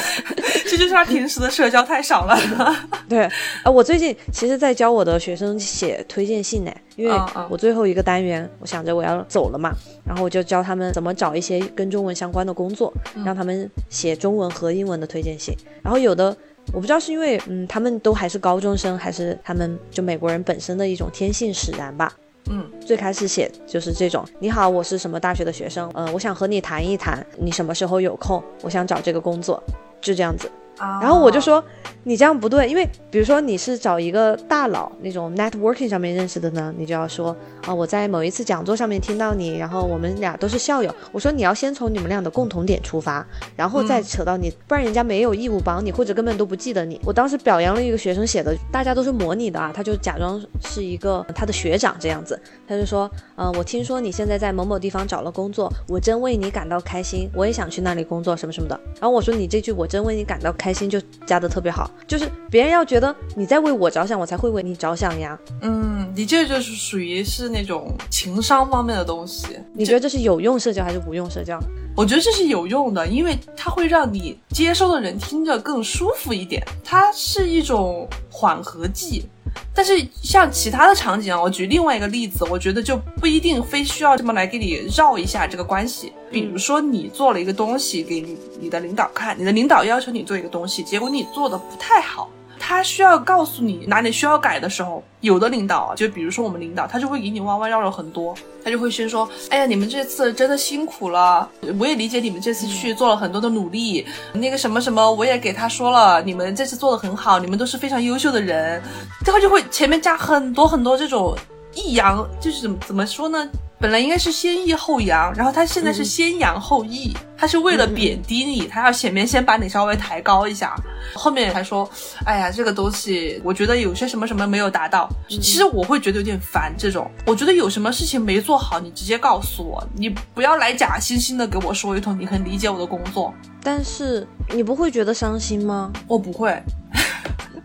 [0.67, 2.38] 这就是他平时的社交太少了。
[3.08, 3.23] 对，
[3.63, 9.71] 啊，我最近其实在教我的学生写推荐信呢，因为嗯嗯我最后一个单元，我想着我要走了嘛，
[10.06, 12.93] 然后我就教他们怎么找一些跟中文相关的工作，
[13.25, 15.56] 让他们写中文和英文的推荐信。
[15.82, 16.36] 然后有的
[16.73, 22.12] 我不知道是因为嗯他们都还是高中生，还是他们就美国人本身的一种天性使然吧。
[22.49, 28.41] 嗯，最开始写就是这种，你好，我是什么大学的学生，呃，我想和你谈一谈，你什么时候有空？
[28.62, 29.62] 我想找这个工作，
[29.99, 30.49] 就这样子。
[30.77, 31.63] 啊然后我就说
[32.03, 37.35] 你这样不对，因为比如说你是找一个大佬那种 networking 上面认识的呢，你就要说
[37.65, 40.93] 啊、我在某一次讲座上面听到你，然后我们俩都是校友。
[41.11, 46.97] 我说你要先从你们俩的共同点出发，然后再扯到你，不然人家没有义务帮你，或者根本都不记得你。
[47.03, 58.79] 我当时表扬了一个学生写的，大家都是模拟的啊，他就假装是一个他的学长这样子，他就说，嗯、我听说你现在在某某地方找了工作，我真为你感到开心，我也想去那里工作什么什么的。
[58.93, 65.38] 然后我说你这句我真为你感到开心就加的特别好，就是别人要觉得你在为我着想，我才会为你着想呀。
[65.62, 69.47] 嗯，你这就是属于是那种情商方面的东西。
[69.73, 71.60] 你觉得这是有用社交还是无用社交？
[71.95, 79.25] 我觉得这是有用的，因为它会让你接收的人听着更舒服一点，它是一种缓和剂。
[79.73, 86.13] 但是像其他的场景啊，我举另外一个例子，我觉得就不一定非需要这么来给你绕一下这个关系。
[86.31, 108.81] 比如说你做了一个东西给你你的领导看，你的领导要求你做一个东西，结果你做的不太好，他需要告诉你哪里需要改的时候，有的领导，就比如说我们领导，他就会给你弯弯绕绕很多，他就会先说，哎呀，你们这次真的辛苦了，我也理解你们这次去做了很多的努力，那个什么什么，我也给他说了，你们这次做的很好，你们都是非常优秀的人，
[109.25, 111.35] 然后就会前面加很多很多这种
[111.73, 113.47] 抑扬，就是怎么怎么说呢？
[113.79, 120.75] 本来应该是先抑后扬，然后他现在是先扬后抑，他是为了贬低你，他要前面先把你稍微抬高一下，
[121.13, 121.87] 后面才说，
[122.25, 127.09] 哎呀，这个东西我觉得有些什么什么没有达到，其实我会觉得有点烦这种。
[127.23, 135.93] 我觉得有什么事情没做好，你直接告诉我，你不要来假惺惺的给我说一通，你很理解我的工作，但是你不会觉得伤心吗？
[136.07, 136.59] 我不会。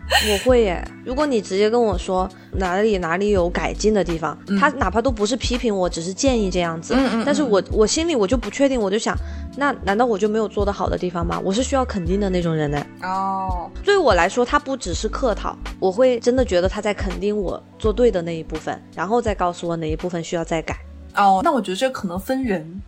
[0.31, 0.83] 我会耶。
[1.05, 9.15] 如果你直接跟我说哪里哪里有改进的地方，他哪怕都不是批评我，只是建议这样子，嗯嗯但是我我心里我就不确定，我就想，
[9.57, 11.39] 那难道我就没有做得好的地方吗？
[11.43, 12.85] 我是需要肯定的那种人呢。
[13.01, 20.77] 哦，对我来说，他不只是客套，我会真的觉得他在肯定我做对的那一部分，然后再告诉我哪一部分需要再改。
[21.15, 22.81] 哦，那我觉得这可能分人。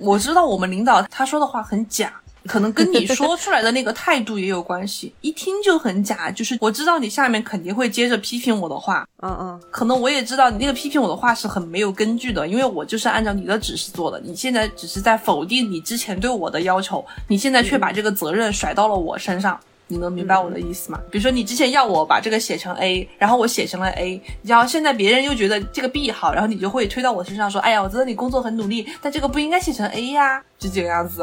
[0.00, 2.12] 我知道我们领导他说的话很假，
[2.46, 6.30] 可能跟你说出来的那个态度也有关系， 一听就很假。
[6.30, 14.20] 就是我知道你下面肯定会接着批评我的话，嗯嗯，可能我也知道你那个批评我的话是很没有根据的，因为我就是按照你的指示做的。
[14.20, 19.58] 你现在只是在否定你之前对我的要求，你现在却把这个责任甩到了我身上。
[19.88, 20.98] 你能明白我的意思吗？
[21.10, 31.22] 比如说你之前要我把这个写成 A，然后我写成了 A，然后现在别人又觉得这个 B 好，然后你就会推到我身上说，哎呀，我知道你工作很努力，但这个不应该写成 A 呀，就这个样子。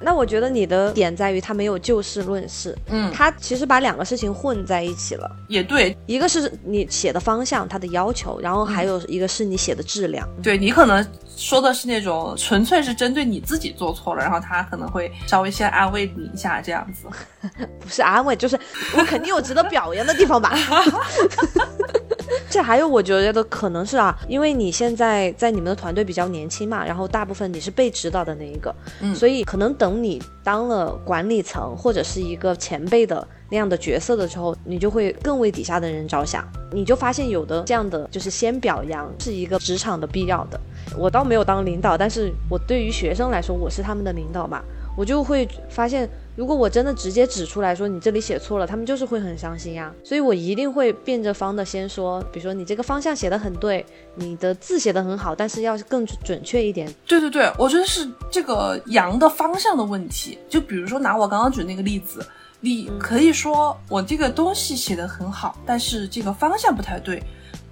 [0.00, 5.30] 那我觉得你的点在于他没有就事论事，嗯他其实把两个事情混在一起了。
[5.48, 10.28] 也对，一个是你写的方向，他的要求，然后还有一个是你写的质量。
[10.42, 11.04] 对你可能
[11.36, 17.08] 说的是那种纯粹是针对你自己做错了，然后他可能会稍微先安慰你一下这样子。
[17.80, 18.58] 不是安慰，就是
[18.96, 20.56] 我肯定有值得表扬的地方吧。
[22.50, 40.60] 这还有，我觉得可能是啊，因为你现在在你们的团队比较年轻嘛，然后大部分你是被指导的那一个，嗯所以可能等你当了管理层或者是一个前辈的那样的角色的时候，你就会更为底下的人着想，你就发现有的这样的就是先表扬是一个职场的必要的。
[40.96, 44.62] 我倒没有当领导，但是我对于学生来说，我是他们的领导嘛，
[44.96, 49.92] 我就会发现，如果我真的直接指出来说你这里写错了，他们就是会很伤心呀。
[50.02, 53.84] 所以我一定会变着方的先说，比如说你这个方向写的很对，
[54.16, 56.92] 你的字写的很好，但是要更准确一点。
[57.06, 60.38] 对对对，我觉得是这个扬的方向的问题。
[60.48, 62.24] 就比如说拿我刚刚举那个例子，
[62.60, 67.22] 你可以说我这个东西写的很好，但是这个方向不太对。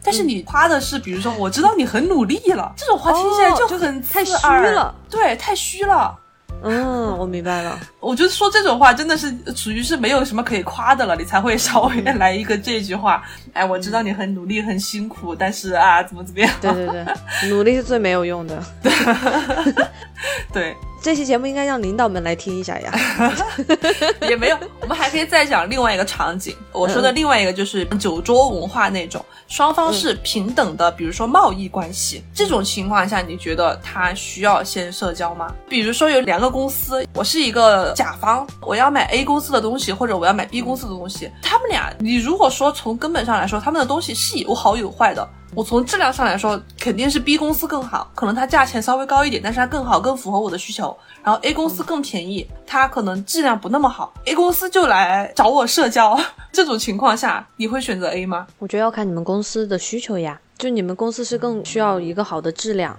[0.03, 6.17] 但是你夸的是，比如说我知道你很努力了，这种话听起来哦就很太虚了，对，太虚了。
[6.63, 7.79] 嗯，我明白了。
[8.01, 13.23] 我觉得说这种话真的是属于是没有什么可以夸的了，你才会稍微来一个这句话。
[13.57, 16.51] 哎，我知道你很努力很辛苦，但是啊，怎么怎么样？
[16.61, 18.63] 对对对，努力是最没有用的。
[20.53, 22.93] 对，这期节目应该让领导们来听一下呀。
[24.29, 26.55] 也没有，我们还可以再讲另外一个场景。
[26.73, 35.55] 我说的另外一个就是酒桌文化那种，双方是平等的，比如说贸易关系这种情况下，你觉得他需要先社交吗？
[35.69, 45.29] 比如说有两个公司，我是一个甲方，我要买 A 公司的东西，或者我要买 B 公司的东西，他们俩，你如果说从根本上来说，他们的东西是有好有坏的。
[45.55, 50.95] 我从质量上来说，肯定是 B 公司更好，可能它价钱稍微高一点，但是它更好，更符合我的需求。
[51.23, 56.19] 然后 A 公司更便宜，它可能质量不那么好，A 公司就来找我社交。
[56.53, 58.47] 这种情况下，你会选择 A 吗？
[58.59, 62.95] 我觉得要看你们公司的需求呀，就你们公司是更需要一个好的质量，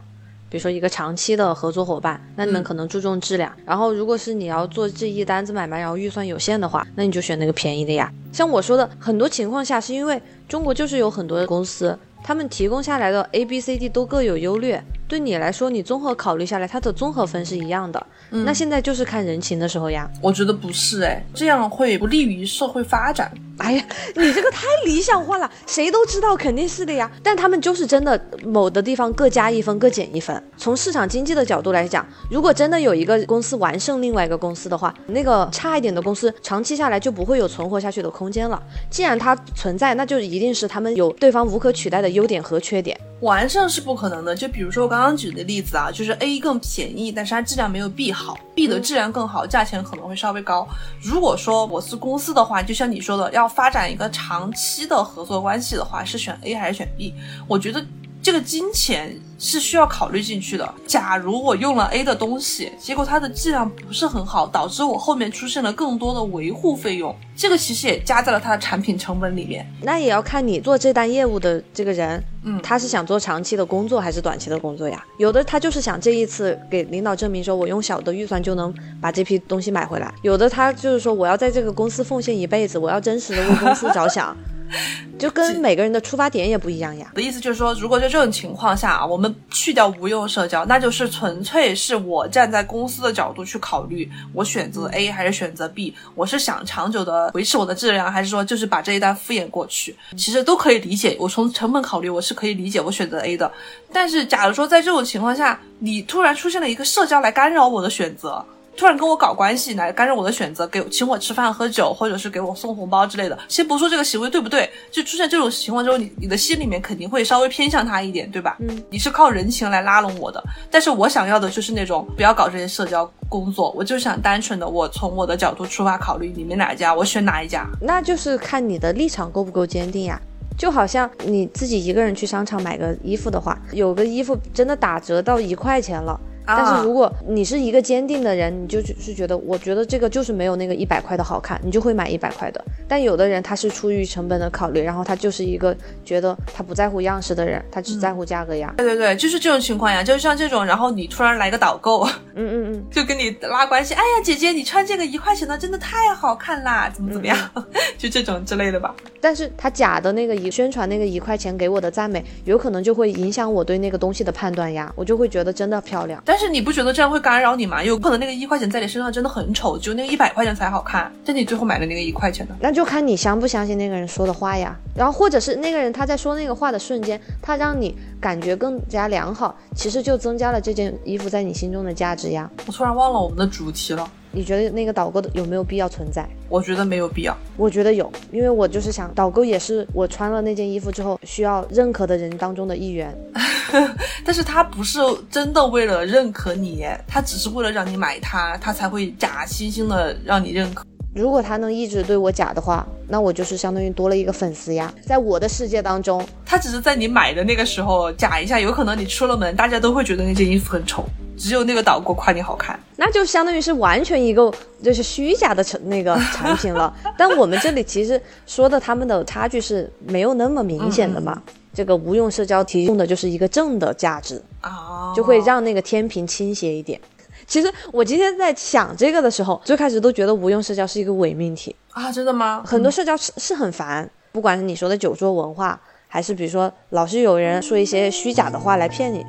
[0.50, 3.52] 比如说一个长期的合作伙伴，那你们可能注重质量。
[3.66, 8.12] 然后如果是你要做这一单子买卖，然后预算有限的话，那你就选那个便宜的呀。
[8.32, 11.98] 像我说的，很多情况下是因为中国就是有很多公司。
[12.24, 18.06] 他们提供下来的 A、B、C、D 都各有优劣，对你来说，你综合考虑下来，它的综合分是一样的。
[18.30, 20.10] 那现在就是看人情的时候呀。
[20.22, 23.32] 我觉得不是哎，这样会不利于社会发展。
[23.60, 27.10] 哎呀，你这个太理想化了，谁都知道肯定是的呀。
[27.24, 30.44] 但他们就是真的某的地方各加一分，各减一分。
[30.58, 38.62] 从市场经济的角度来讲，如果真的有一个公司完胜另外一个公司的话，那个差一点的公司长期下来就不会有存活下去的空间了。
[38.92, 43.00] 既然它存在，那就一定是他们有对方无可取代的优点和缺点。
[43.22, 50.68] 完胜是不可能的，就比如说我刚刚刚举的例子啊，就是 A 更便宜，但是它质量没有 B 好，B 的质量更好，价钱可能会稍微高。
[51.04, 57.14] 如果说我是公司的话，就像你说的，要发展一个长期的合作关系的话，是选 A 还是选 B？
[57.48, 57.86] 我觉得。
[58.28, 60.74] 这个金钱是需要考虑进去的。
[60.86, 69.66] 假如我用了 A 的东西，结果它的质量不是很好，导致我后面出现了更多的维护费用，这个其实也加在了它的产品成本里面。
[69.82, 75.02] 那也要看你做这单业务的这个人，嗯，他是想做长期的工作还是短期的工作呀？
[75.18, 84.36] 有的他就是想这一次给领导证明说，我用小的预算就能把这批东西买回来；有的他就是说，我要在这个公司奉献一辈子，我要真实的为公司着想。
[85.18, 87.08] 就跟每个人的出发点也不一样呀。
[87.14, 101.16] 我的意思就是说，如果在这种情况下啊，我们去掉无用社交，那就是纯粹是我站在公司的角度去考虑，我选择 A 还是选择 B，我是想长久的维持我的质量，还是说就是把这一单敷衍过去，其实都可以理解。
[101.20, 103.52] 我从成本考虑，我是可以理解我选择 A 的。
[103.92, 108.46] 但是假如说在这种情况下，你突然出现了一个社交来干扰我的选择。
[108.78, 113.38] 突然跟我搞关系来干扰我的选择，给请我吃饭喝酒，或者是给我送红包之类的。
[113.50, 118.56] 先不说这个行为对不对，就出现这种情况之后，你你的心里面肯定会稍微偏向他一点，对吧？
[118.60, 130.22] 嗯，你是靠人情来拉拢我的，但是我想要的就是那种不要搞这些社交工作，我就想单纯的我从我的角度出发考虑，你们哪一家我选哪一家，那就是看你的立场够不够坚定呀。
[130.56, 136.20] 就好像你自己一个人去商场买个衣服的话，有个衣服真的打折到一块钱了。
[136.48, 142.64] 但是如果你是一个坚定的人，你就是觉得，我觉得这个就是没有那个一百块的好看，你就会买一百块的。
[142.88, 148.74] 但有的人他是出于成本的考虑，然后他就是一个觉得他不在乎样式的人，他只在乎价格呀。
[148.78, 152.06] 对对对，就是这种情况呀，就像这种，然后你突然来个导购，
[152.36, 153.94] 嗯嗯 嗯，就跟你拉关系。
[153.94, 157.38] 哎呀，姐姐，你穿这个一块钱的真的太好看啦，怎么怎么样，
[157.98, 158.96] 就这种之类的吧。
[159.20, 166.22] 但是他假的那个一宣传那个一块钱给我的赞美，有可能就会影响我对那个东西的判断呀，我就会觉得真的漂亮。
[166.24, 167.84] 但是你不觉得这样会干扰你吗？
[167.84, 171.12] 有可能那个一块钱在你身上真的很丑，只有那个一百块钱才好看。
[171.26, 174.76] 但你最后买的那个一块钱的，那就看你相不相信那个人说的话呀。
[174.96, 182.50] 然后或者是那个人他在说那个话的瞬间，他让你感觉更加良好，其实就增加了这件衣服在你心中的价值呀。
[182.66, 184.10] 我突然忘了我们的主题了。
[184.30, 186.28] 你觉得那个导购的有没有必要存在？
[186.50, 187.36] 我觉得没有必要。
[187.56, 193.18] 我觉得有，因为我就是想导购也是我穿了那件衣服之后需要认可的人当中的一员。
[194.24, 195.00] 但是他不是
[195.30, 200.86] 真的为了认可你，他只是为了让你买它，他才会假惺惺的让你认可。
[201.16, 204.94] 如果他能一直对我假的话，那我就是相当于多了一个粉丝呀。
[205.04, 211.04] 在我的世界当中，他只是在你买的那个时候假一下，有可能你出了门，大家都会觉得那件衣服很丑。
[211.38, 214.52] 只有那个导购夸你好看，那就相当于是完全一个
[214.84, 216.94] 就是虚假的成那个产品了。
[217.18, 221.42] 但我们这里其实说的他们的差距是没有那么明显的嘛。
[221.74, 227.00] 这个无用社交提供的就是一个正的价值啊，就会让那个天平倾斜一点。
[227.46, 232.64] 其实我今天在想这个的时候，最开始都觉得无用社交是一个伪命题啊，真的吗？
[232.66, 239.24] 很多社交是是很烦，不管是你说的酒桌文化，还是比如说老是有人说一些虚假的话来骗你。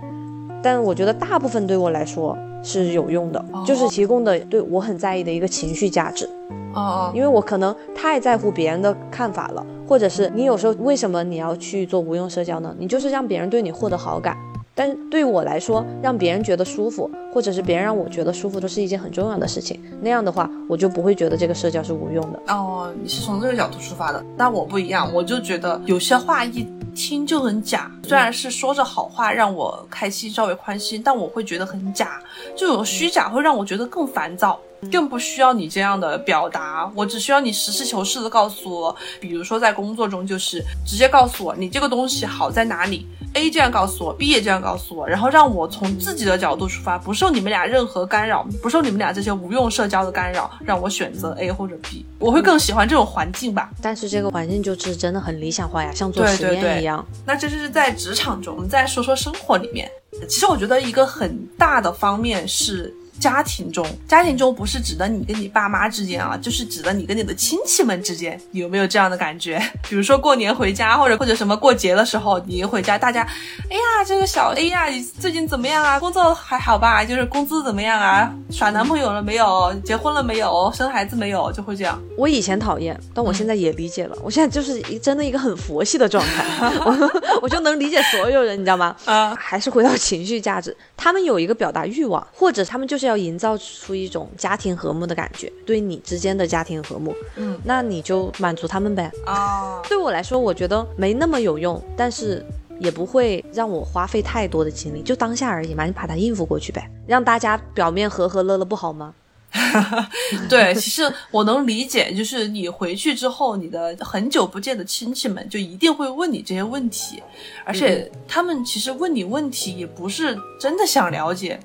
[0.62, 6.28] 但我觉得大部分对我来说是有用的，就是提供的对我很在意的一个情绪价值。
[6.74, 12.74] 哦，因为我可能太在乎别人的看法了，或者是你有时候为什么你要去做无用社交呢？
[12.78, 14.36] 你就是让别人对你获得好感。
[14.74, 19.82] 但是对我来说，让别人觉得舒服，或者是别人让我觉得舒服，都是一件很重要的事情。
[20.00, 22.40] 那样的话，我就不会觉得这个社交是无用的。
[22.54, 27.90] 哦，你是从这个角度出发的，但我不一样，我就觉得有些话一听就很假。
[28.04, 32.22] 虽然是说着好话让我开心，稍微宽心，但我会觉得很假。
[32.56, 34.58] 这种虚假会让我觉得更烦躁。
[34.90, 53.70] 更不需要你这样的表达，我只需要你实事求是的告诉我，比如说在工作中，就是直接告诉我你这个东西好在哪里，A 这样告诉我，B 也这样告诉我，然后让我从自己的角度出发，不受你们俩任何干扰，不受你们俩这些无用社交的干扰，让我选择 A 或者 B，我会更喜欢这种环境吧。
[53.82, 57.04] 但是这个环境就是真的很理想化呀，像做实验一样。
[57.26, 59.90] 那这就是在职场中，我们再说说生活里面。
[60.28, 62.94] 其实我觉得一个很大的方面是。
[63.18, 69.60] 家庭中，家庭中不是指的你跟你爸妈之间啊，就是指的你跟你的亲戚们之间，有没有这样的感觉？
[69.88, 73.22] 比如说过年回家，或者或者什么过节的时候，你一回家，大家，
[73.68, 75.98] 哎呀，这个小 A 呀，你最近怎么样啊？
[75.98, 77.04] 工作还好吧？
[77.04, 78.32] 就是工资怎么样啊？
[78.50, 79.74] 耍男朋友了没有？
[79.84, 80.70] 结婚了没有？
[80.74, 81.50] 生孩子没有？
[81.52, 82.00] 就会这样。
[82.16, 84.16] 我以前讨厌，但我现在也理解了。
[84.22, 87.10] 我现在就是一真的一个很佛系的状态， 我
[87.42, 88.94] 我就能理解所有人，你知道吗？
[89.06, 93.07] 啊，还是回到情绪价值，他们有一个表达欲望，或者他们就是。
[93.08, 99.10] 要营造出一种家庭和睦的感觉，对你之间的家庭和睦，嗯，那你就满足他们呗。
[99.26, 102.44] 啊， 对我来说，我觉得没那么有用，但是
[102.78, 109.14] 也不会让我花费太多的精力，就当下而已嘛，你把它应付过去呗，让大家表面和和乐乐不好吗？
[110.48, 117.22] 对，其实我能理解，就是你回去之后，你的很久不见的亲戚们就一定会问你这些问题，
[117.64, 121.58] 而且他们其实问你问题也不是真的想了解。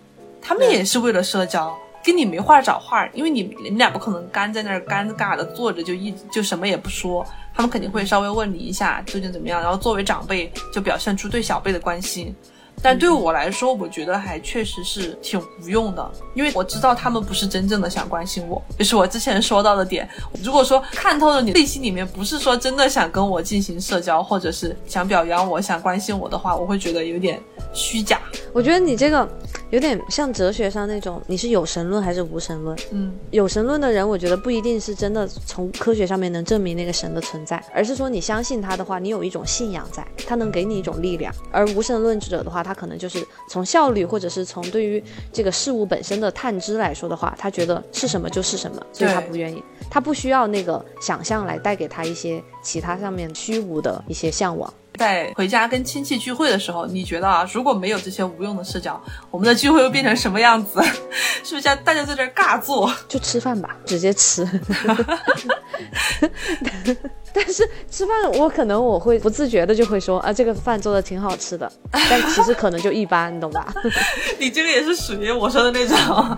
[0.44, 1.74] 他们也是为了社交，
[2.04, 7.26] 跟你没话找话，因为你你们俩不可能干在那儿尴尬的坐着就一就什么也不说，
[7.56, 12.36] 他们肯定会稍微问你一下究竟怎么样，然后作为长辈就表现出对小辈的关心。
[12.84, 20.08] 但对我来说，我觉得还确实是挺无用的，因为我知道他们不是真正的想关心我，就是我之前说到的点。
[20.44, 27.42] 如果说看透了你内心里面不是说真的想跟我进行社交，或者是想表扬我、想关心我的话，我会觉得有点
[27.74, 28.20] 虚假。
[28.52, 29.28] 我觉得你这个。
[29.70, 32.78] 有点像哲学上那种，你是有神论还是无神论？
[32.92, 41.34] 嗯，有神论的人，我觉得不一定是真的从科学上面能证明那个神的存在，而是说你相信他的话，你有一种信仰在，他能给你一种力量。
[41.52, 54.74] 而无神论者的话，他可能就是从效率或者是从对于这个事物本身的探知来说的话，他觉得是什么就是什么，所以他不愿意，他不需要那个想象来带给他一些其他上面虚无的一些向往。
[54.99, 59.01] 在回家跟亲戚聚会的时候，你觉得啊，如果没有这些无用的视角，
[59.32, 60.80] 我们的聚会会变成什么样子？
[61.43, 62.93] 是不是大家在这尬坐？
[63.07, 64.47] 就吃饭吧，直接吃。
[67.36, 73.74] 但是吃饭，我可能我会不自觉的就会说啊，这个饭做的挺好吃的， 但其实可能就一般，你懂吧？
[74.40, 76.38] 你这个也是属于我说的那种。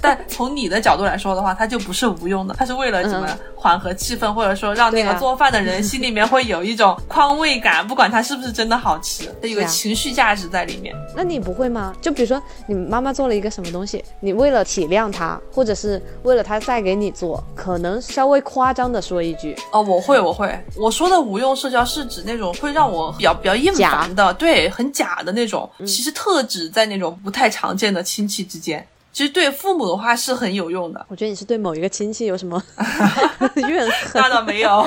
[0.00, 10.92] 但从你的角度来说的话，它就不是无用的，它是为了什么缓和气氛，或者说让那个做饭的人心里面会有一种宽慰感，不管它是不是真的好吃，它有个情绪价值在里面。
[11.14, 11.94] 那你不会吗？
[12.00, 20.31] 就比如说你妈妈做了一个什么东西，你为了体谅她，或者是为了她再给你做，可能稍微夸张的说一句哦，我会我。
[20.32, 25.70] 会，我说的无用社交是指那种会让我比较比较厌烦的，对，很假的那种。
[25.80, 28.86] 其实特指在那种不太常见的亲戚之间。
[29.12, 31.04] 其实对父母的话是很有用的。
[31.08, 32.62] 我觉得你是对某一个亲戚有什么
[33.68, 34.10] 怨恨？
[34.14, 34.86] 那倒没有。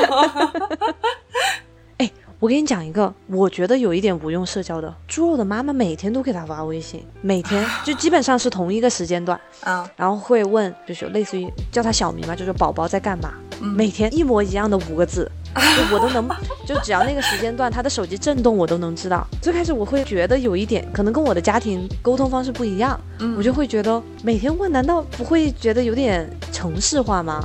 [2.36, 4.94] 哎，我给你讲一个，我觉得有一点无用社交的。
[5.08, 13.34] 猪肉的妈妈每天都给他发微信，每天 就基本上是同一个时间段啊，然后会问，就是类似于叫他小名嘛，就是宝宝在干嘛。
[13.62, 15.32] 每天一模一样的五个字，
[15.92, 16.28] 我都能，
[16.68, 19.26] 就只要那个时间段他的手机震动，我都能知道。
[19.42, 23.00] 最开始我会觉得有一点，可能跟我的家庭沟通方式不一样，
[23.38, 27.42] 我就会觉得每天问，难道不会觉得有点城市化吗？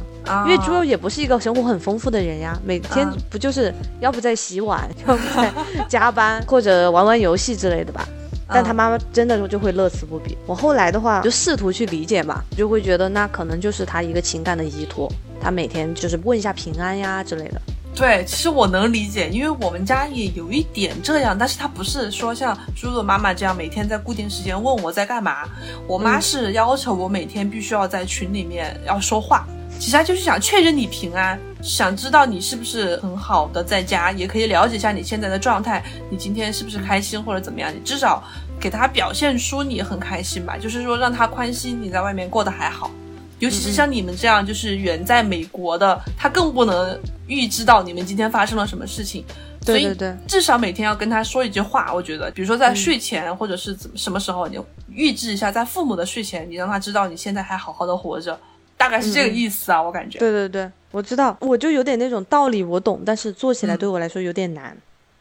[0.47, 5.53] 因为猪肉也不是一个生活很丰富的人呀，每天不就是要不在洗碗，要不在
[5.89, 8.07] 加班或者玩玩游戏之类的吧？
[8.53, 10.37] 但他妈妈真的就会乐此不疲。
[10.45, 15.09] 我后来的话就试图去理解嘛，就会觉得那可能就是他一个情感的依托。
[15.41, 17.61] 他每天就是问一下平安呀之类的。
[17.95, 25.49] 对，其实我能理解，因为我们家也有一点这样，但是他不是说像猪肉妈妈这样每天在固定时间问我在干嘛。
[25.87, 29.47] 我妈是要求我每天必须要在群里面要说话，
[29.81, 38.22] 其实他就是想确认你平安，想知道你是不是很好的在家，也可以了解一下你现在的状态，你今天是不是开心或者怎么样，你至少
[38.61, 42.91] 给他表现出你很开心吧，就是说让他宽心你在外面过得还好。
[43.39, 49.24] 尤其是像你们这样，就是远在美国的，他更不能预知到你们今天发生了什么事情。
[49.64, 51.91] 对对对，至少每天要跟他说一句话。
[51.95, 54.59] 我觉得，比如说在睡前，或者是怎么什么时候，你
[54.91, 58.39] 预知一下，在父母的睡前，你让他知道你现在还好好的活着，
[58.81, 60.18] 大概是这个意思啊，我感觉。
[60.18, 64.74] 对对对，我知道，我就有点那种道理我懂，但是做起来对我来说有点难。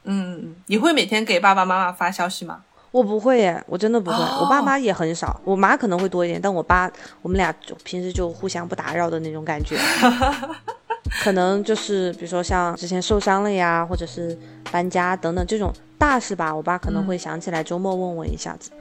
[0.05, 2.62] 嗯，嗯你会每天给爸爸妈妈发消息吗？
[2.91, 4.16] 我不会耶，我真的不会。
[4.16, 6.89] 哦我爸妈也很少，我妈可能会多一点，但我爸
[7.22, 9.76] 我们俩就平时就互相不打扰的那种感觉。
[11.22, 14.38] 可能就是比如说像之前受伤了呀，或者是
[14.72, 18.72] 搬家等等这种大事吧，我爸可能会想起来周末问我一下子。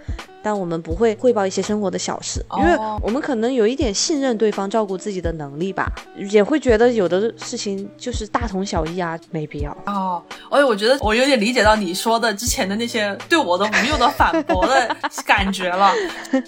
[0.49, 5.93] 但我们不会汇报一些生活的小事，因为哦我们可能有一点信任对方照顾自己的能力吧，
[6.31, 9.77] 也会觉得有的事情就是大同小异啊，没必要。
[9.85, 14.97] 哦，而且我觉得我有点理解到你说的之前的那些对我的无用的反驳的
[15.27, 15.93] 感觉了。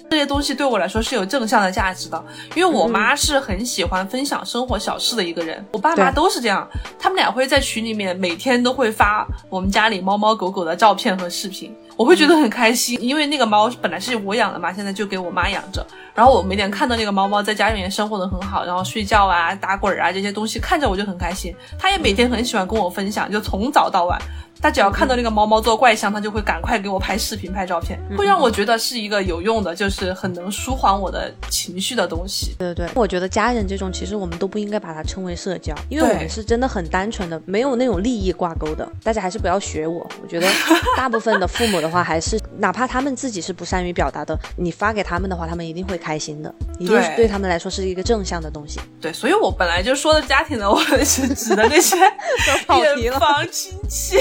[0.09, 2.25] 这些东西对我来说是有正向的价值的，
[2.55, 11.71] 因为我妈是很喜欢分享生活小事的一个人，我爸妈都是这样，他们俩会在群里面每天都会发我们家里猫猫狗狗的照片和视频。
[12.01, 15.85] 我会觉得很开心，因为那个猫本来是我养的嘛，现在就给我妈养着。
[16.15, 21.55] 然后我每天看到那个猫猫在家里面生活的很好，然后睡觉啊、打滚啊这些东西，看着我就很开心。
[21.77, 24.19] 它也每天很喜欢跟我分享，就从早到晚。
[24.61, 32.55] 它只要看到那个猫猫做怪象，他就会赶快给我拍视频、拍照片，会让我觉得是一个有用的，就是很能舒缓我的情绪的东西。
[32.59, 38.87] 对对对，我觉得家人这种其实我们都不应该把它称为社交，因为我们是真的很单纯的，没有那种利益挂钩的。
[39.03, 40.47] 大家还是不要学我，我觉得
[40.95, 48.79] 大部分的父母的话，还是哪怕他们自己是不善于表达的，你发给他们的话，他们一定会开心的，一定是对对他们来说是一个正向的东西。
[48.99, 51.95] 对，所以我本来就说的家庭呢， 我是指的那些
[53.01, 54.17] 远房亲戚。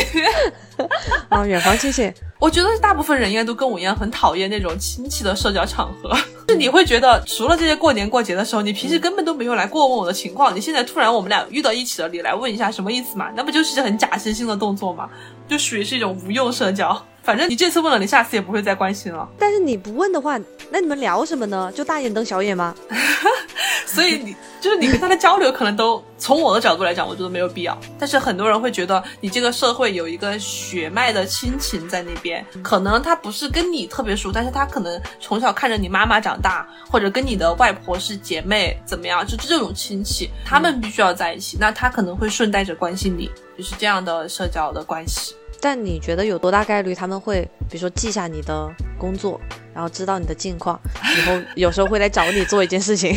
[1.29, 6.17] 啊，远房亲戚，我觉得大部分人应该都跟我一样，很讨厌那种亲戚的社交场合。
[6.49, 10.55] 就你会觉得，除了这些过年过节的时候，你平时根本都没有来过问我的情况。
[10.55, 13.31] 你现在突然我们俩遇到一起了，你来问一下什么意思嘛？
[13.37, 15.09] 那不就是很假惺惺的动作吗？
[15.49, 17.01] 就属于是一种无用社交。
[17.23, 19.29] 反正你这次问了，你下次也不会再关心了。
[19.39, 20.39] 但是你不问的话，
[20.71, 21.71] 那你们聊什么呢？
[21.75, 22.75] 就大眼瞪小眼吗？
[23.87, 27.77] 所以你就是你跟他的交流，可能都从我的角度来讲，我觉得没有必要。
[27.99, 43.29] 但是很多人会觉得你这个社会有一个血脉的亲情在那边，可能他不是跟你特别熟，但是他可能从小看着你妈妈长大，或者跟你的外婆是姐妹，怎么样，就这种亲戚，他们必须要在一起，那他可能会顺带着关心你，
[43.59, 45.35] 就是这样的社交的关系。
[45.61, 49.41] 但你觉得有多大概率他们会，比如说记下你的工作，
[49.75, 50.81] 然后知道你的近况，
[51.19, 53.17] 以后有时候会来找你做一件事情？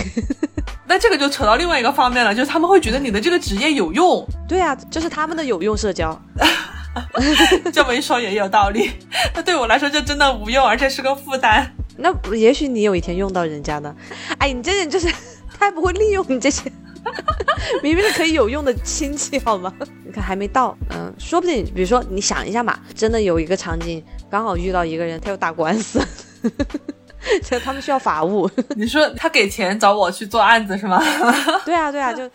[0.86, 6.20] 那这个就扯到另外一个方面了，就是他们会觉得你的这个职业有用，对啊，这是他们的有用社交。
[7.74, 8.92] 这么一说也有道理。
[9.34, 11.74] 那对我来说就真的无用，而且是个负担。
[11.98, 13.96] 那也许你有一天用到人家呢。
[14.38, 15.12] 哎，你这人就是
[15.58, 16.72] 太不会利用你这些，
[17.82, 19.74] 明明是可以有用的亲戚，好吗？
[20.06, 26.00] 你看还没到，嗯，说不定，比如说你想一下嘛，真的有一个场景，刚好遇到一个人，他又打官司，
[27.50, 28.50] 就他们需要法务。
[28.76, 31.02] 你说他给钱找我去做案子是吗？
[31.66, 32.30] 对啊，对啊，就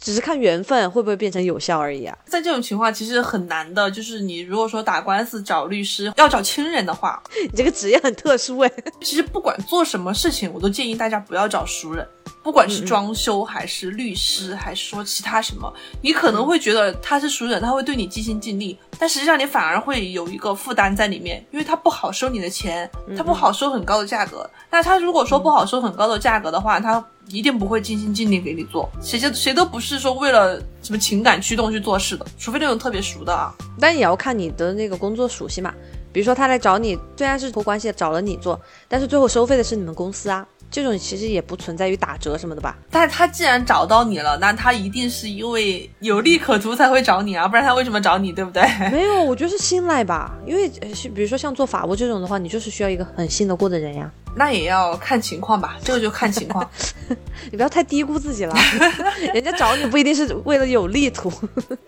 [0.00, 2.16] 只是看缘分会不会变成有效而已啊。
[2.26, 8.72] 在这种情况其实很难的，就是你如果说打官司找律师要找亲人的话，你这个职业很特殊哎。
[9.00, 12.06] 其实不管做什么事情，我都建议大家不要找熟人。
[12.42, 24.48] 不管是装修还是律师，还是说其他什么，你可能会觉得他是熟人，他会对你尽心尽力，但实际上你反而会有一个负担在里面，因为他不好收你的钱，他不好收很高价格。
[24.70, 28.88] 那他如果说不好收很高的价格的话，他一定不会尽心尽力给你做。
[29.00, 33.54] 谁谁谁都不是说为了什么情感驱动去做事的，除非那种特别熟的啊。
[33.78, 35.72] 但也要看你的那个工作属性嘛。
[36.12, 40.44] 比如说他来找你，虽然是托关系找了你做，但是最后收费的是你们公司啊。
[40.70, 42.78] 这种其实也不存在于打折什么的吧？
[42.90, 48.62] 但是他既然找到你了，那他一定是因为有利可图才会找你啊，不然他为什么找你，对不对？
[48.90, 50.36] 没有，我觉得是信赖吧。
[50.46, 50.68] 因为
[51.14, 54.10] 比如说像做法务这种的话，你就是需要一个很信得过的人呀。
[54.36, 56.68] 那也要看情况吧， 这个就看情况。
[57.50, 58.54] 你不要太低估自己了，
[59.34, 61.32] 人家找你不一定是为了有利图。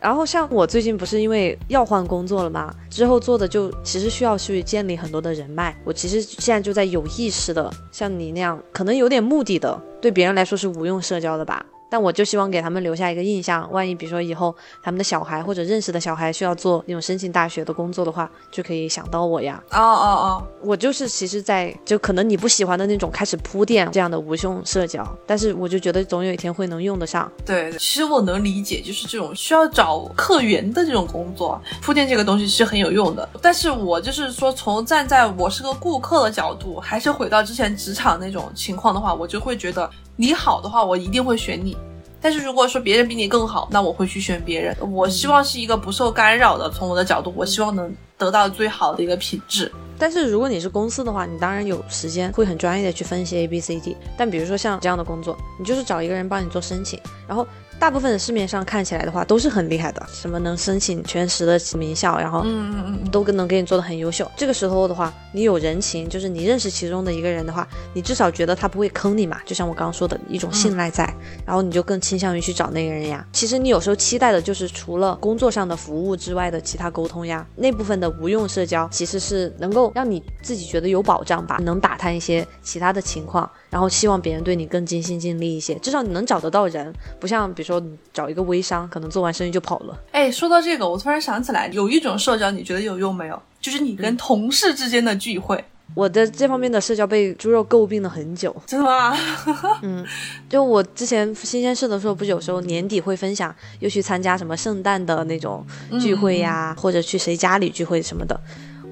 [0.01, 5.76] 然后像我最近不是因为要换工作了嘛，之后做的就其实需要去建立很多的人脉。
[5.84, 11.64] 我其实现在就在有意识的像你那样，可能有点目的的，对别人来说是无用社交的吧。
[11.93, 19.62] 但我就希望给他们留下一个印象，万一比如说以后他们的小孩或者认识的小孩需要做那种申请大学的工作的话，就可以想到我呀。
[19.72, 27.30] 哦哦哦，我就是其实在，就可能你不喜欢的那种开始铺垫这样的无用社交，但是我就觉得总有一天会能用得上。
[27.45, 33.28] 对，其实我能理解，就是这种需要找客源的这种工作，铺垫这个东西是很有用的。
[33.43, 41.76] 但是我就是说，从站在我是个顾客的角度，还是回到之前职场那种情况的话，我就会觉得你好的话，我一定会选你。
[42.20, 44.76] 但是如果说别人比你更好，那我会去选别人。
[44.92, 49.70] 我希望是一个不受干扰的，从我的角度，我希望能得到最好的一个品质。
[49.98, 53.96] 但是如果你是公司的话，你当然有时间会很专业的去分析 A B C D。
[54.16, 57.46] 但比如说像这样的工作，你就是找一个人帮你做申请，然后。
[57.83, 64.30] 大部分的市面上看起来的话都是很厉害的，什么能申请全时的名校，然后嗯嗯嗯都能给你做的很优秀。
[64.37, 69.41] 这个时候的话，你有人情，就是你认识其中的一个人的话，你至少觉得他不会坑你嘛。
[69.45, 71.12] 就像我刚刚说的一种信赖在，
[71.45, 73.26] 然后你就更倾向于去找那个人呀。
[73.33, 87.73] 其实你有时候期待的就是除了工作上的服务之外的其他沟通呀，那部分的无用社交其实是能够让你自己觉得有保障吧，能打探一些其他的情况，然后希望别人对你更尽心尽力一些，至少你能找得到人，不像比如说。
[87.81, 89.99] 你找一个微商，可能做完生意就跑了。
[90.12, 93.43] 哎，说到这个，我突然想起来，有一种社交，你觉得有用没有？
[93.61, 95.64] 就是你跟同事之间的聚会。
[95.95, 98.55] 我的这方面的社交被猪肉诟病了很久。
[98.66, 99.16] 真的吗？
[99.83, 100.05] 嗯，
[100.49, 105.66] 就我之前新鲜事的时候，不是有时候年底会分享，又去参加什么圣诞的那种
[106.01, 108.39] 聚会呀，或者去谁家里聚会什么的。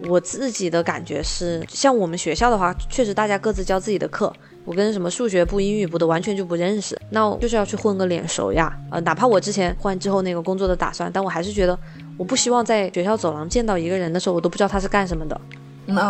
[0.08, 4.32] 我自己的感觉是，像我们学校的话，确实大家各自教自己的课。
[4.70, 8.72] 我跟什么数学部、英语部的完全就不认识，那就是要去混个脸熟呀。
[8.88, 11.76] 呃，哪怕我之前换之后那个工作的打算，但我还是觉得，
[12.16, 15.40] 我不希望在学校走廊见到一个人的时候，我都不知道他是干什么的。
[15.86, 16.00] 那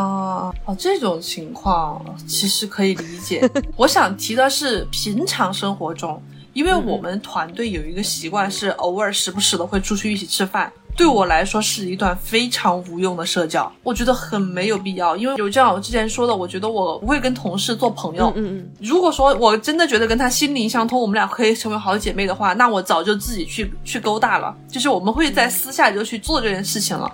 [0.67, 3.51] 哦，这种情况其实可以理解。
[3.77, 10.71] 我想提的是平常生活中，因为我们团队有一个习惯是偶尔时不时的会出去一起吃饭。
[11.01, 15.17] 对我来说是一段非常无用的社交，我觉得很没有必要。
[15.17, 18.31] 因为就像我之前说的，我觉得我不会跟同事做朋友。
[18.37, 18.71] 嗯嗯。
[18.83, 24.55] 如果说我真的觉得跟他心灵相通，我们俩可以成为好姐妹的话，那我早就自己去去勾搭了。
[24.69, 27.11] 就是我们会在私下就去做这件事情了。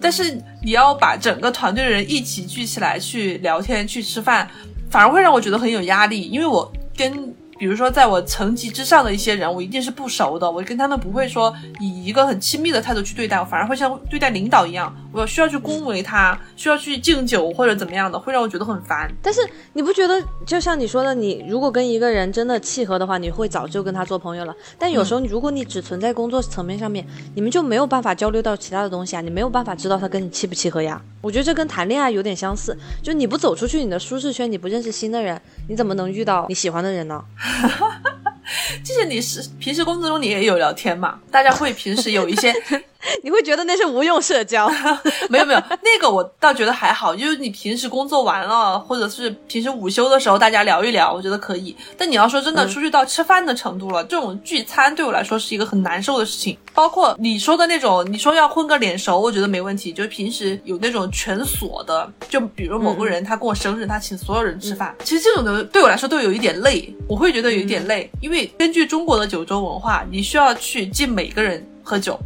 [0.00, 4.50] 但是你要把整个团队的人一起聚起来去聊天、去吃饭，
[4.90, 7.32] 反而会让我觉得很有压力，因为我跟。
[7.58, 19.10] 比如说，在我层级之上的一些人，我一定是不熟的，我跟他们不会说以一个很亲密的态度去对待，我反而会像对待领导一样，我需要去恭维他，需要去敬酒或者怎么样的，会让我觉得很烦。
[19.20, 19.40] 但是
[19.72, 24.54] 你不觉得，就像你说的，你如果跟一个人真的契合的话，你会早就跟他做朋友了。
[24.78, 27.04] 但有时候，如果你只存在工作层面上面，
[27.34, 31.00] 你们就没有办法交流到其他的东西啊，你没有办法知道他跟你契不契合呀。
[31.20, 37.20] 我觉得这跟谈恋爱有点相似，就你不走出去你的舒适圈，你不认识新的人，你怎么能遇到你喜欢的人呢？
[38.84, 41.18] 就是你是平时工作中你也有聊天嘛？
[41.30, 42.52] 大家会平时有一些。
[43.22, 44.68] 你会觉得那是无用社交？
[45.30, 51.76] 没有没有，那个我倒觉得还好，就是你平时工作完了，或者是平时午休的时候，大家聊一聊，我觉得可以。
[51.96, 56.58] 但你要说真的，出去到吃饭的程度了，这种聚餐对我来说是一个很难受的事情。
[56.74, 59.92] 包括你说的那种，你说要混个脸熟，我觉得没问题。
[59.92, 72.18] 就是平时有那种全锁的，就比如某个人他过生日，他请所有人吃饭，其实这种的对我来说都有一点累，我会觉得有一点累，因为根据中国的酒桌文化，你需要去敬每个人喝酒。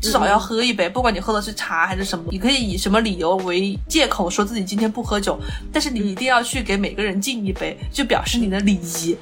[0.00, 5.38] 至少要喝一杯，不管你喝的是茶还是什么，你可以以什么理由为借口说自己今天不喝酒，
[5.72, 9.16] 但是你一定要去给每个人敬一杯，就表示你的礼仪。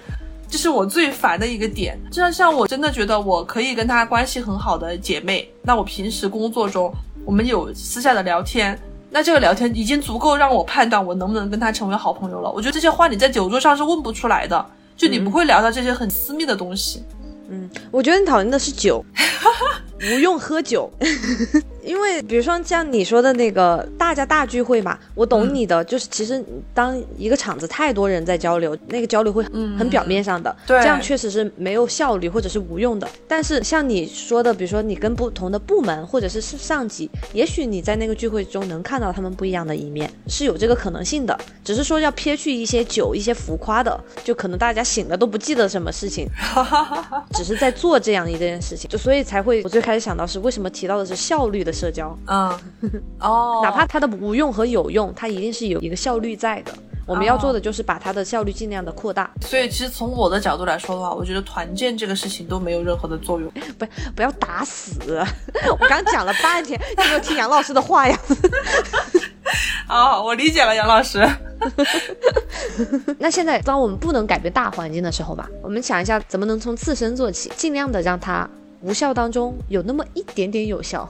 [0.48, 1.98] 这是我最烦的一个点。
[2.10, 6.92] 就像像我真的觉得我可以跟她关系很好的姐妹，那我平时工作中
[7.24, 8.78] 我们有私下的聊天，
[9.10, 12.50] 那这个聊天已经足够让我判断我能不能跟她成为好朋友了。
[12.52, 14.64] 我觉得这些话你在酒桌上是问不出来的，
[14.96, 17.02] 就你不会聊到这些很私密的东西。
[17.48, 19.04] 嗯，我觉得你讨厌的是酒。
[19.98, 20.90] 不用喝酒，
[21.84, 26.42] 因为比如说像你说的那个大家大聚会嘛，我懂你的，就是其实
[26.72, 29.42] 当一个场子太多人在交流，那个交流会
[29.78, 33.08] 很表面上的，对这样确实是没有效率或者是无用的。
[33.28, 41.38] 但是像你说的，比如说你跟不同的部门或者是上级，也许你在那个聚会中能看到他们不一样的一面，是有这个可能性的。
[41.64, 46.26] 只是说要撇去一些酒、一些浮夸的，就可能大家醒了都不记得什么事情，
[47.32, 50.00] 只是在做这样一件事情，就所以才会我最开始。
[50.04, 52.14] 想到是为什么提到的是效率的社交？
[52.26, 52.50] 嗯，
[53.20, 56.72] 哦，哪怕它的无用和有用，它一定是有一个效率在的。
[57.06, 59.30] 我们要做的就是把它的效率尽量的扩大。
[59.42, 63.50] 所以，其实从我的角度来说的话，我觉得团建这个事情都没有任何的作用。
[63.78, 64.92] 不，不要打死！
[65.70, 68.18] 我刚讲了半天，有没有听杨老师的话呀？
[69.88, 71.26] 哦，我理解了，杨老师。
[73.18, 78.48] 那现在，当我们不能改变大环境的时候吧，我们想一下，怎么能从自身做起，尽量的让它。
[78.84, 81.08] 无效当中有那么一点点有效，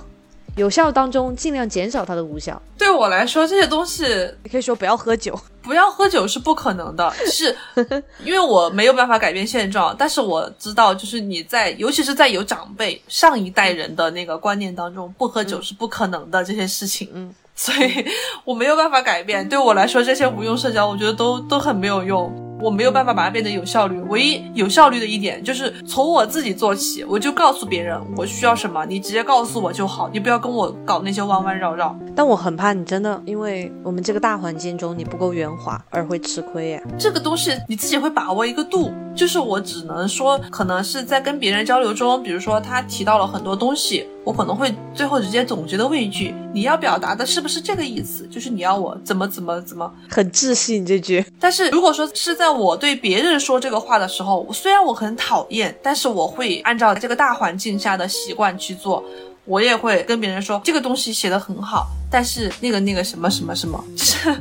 [0.56, 2.60] 有效当中尽量减少它的无效。
[2.78, 4.04] 对我来说，这些东西
[4.44, 7.56] 你可以说不要喝酒，不要喝酒是不可能的，是
[8.22, 9.92] 因为我没有办法改变现状。
[9.98, 17.08] 但是我知道，就是你在，尤其是在有长辈上一代人的那个观念当中，不喝酒是不可能的这些事情。
[17.12, 18.06] 嗯，所以
[18.44, 19.48] 我没有办法改变。
[19.48, 22.32] 对我来说，这些无用社交，我觉得都都很没有用。
[22.64, 24.00] 我没有办法把它变得有效率。
[24.08, 31.94] 唯一有效率的一点就是从我自己做起，我就告诉别人我需要什么，你直接告诉我就好，你不要跟我搞那些弯弯绕绕。
[32.16, 36.82] 但我很怕你真的因为我们这个大环境中你不够圆滑而会吃亏耶。
[36.98, 44.08] 这个东西你自己会把握一个度，就是我只能说，可能是在跟别人交流中，比如说他提到了很多东西。
[44.24, 48.26] 我可能会最后直接总结的问一句：你要表达的是不是这个意思？
[48.28, 49.92] 就是你要我怎么怎么怎么？
[50.08, 51.22] 很自信这句。
[51.38, 59.04] 但是如果说是在我对别人说这个话的时候，虽然我很讨厌，但是我会按照这个大环境下的习惯去做。
[59.46, 64.32] 我也会跟别人说这个东西写的很好，但是那个那个什么什么什么， 就是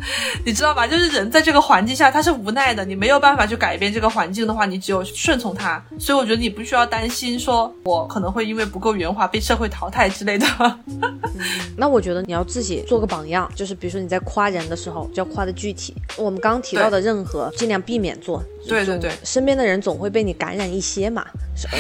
[0.46, 0.86] 你知道吧？
[0.86, 5.84] 就是人在这个环境下他是无奈的，你没有办法去改变这个环境的话，你只有顺从他。
[5.98, 10.46] 所以我觉得你不需要担心，说我可能会因为不够圆滑被社会淘汰之类的。
[11.76, 15.96] 那我觉得你要自己做个榜样，就是比如说你在夸人的时候就要夸的具体。
[16.16, 18.44] 我们刚刚提到的任何尽量避免做。
[18.68, 21.26] 对对对，身边的人总会被你感染一些嘛。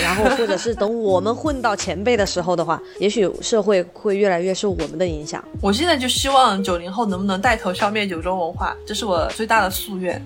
[0.02, 5.44] 然后或者是等我们混到前辈的时候的话， 也许社会会越来越受我们的影响。
[5.62, 10.22] 我现在就希望九零后能不能带头消灭酒桌文化，这是我最大的夙愿。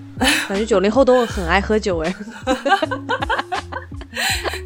[0.48, 2.14] 感觉九零后都很爱喝酒哎。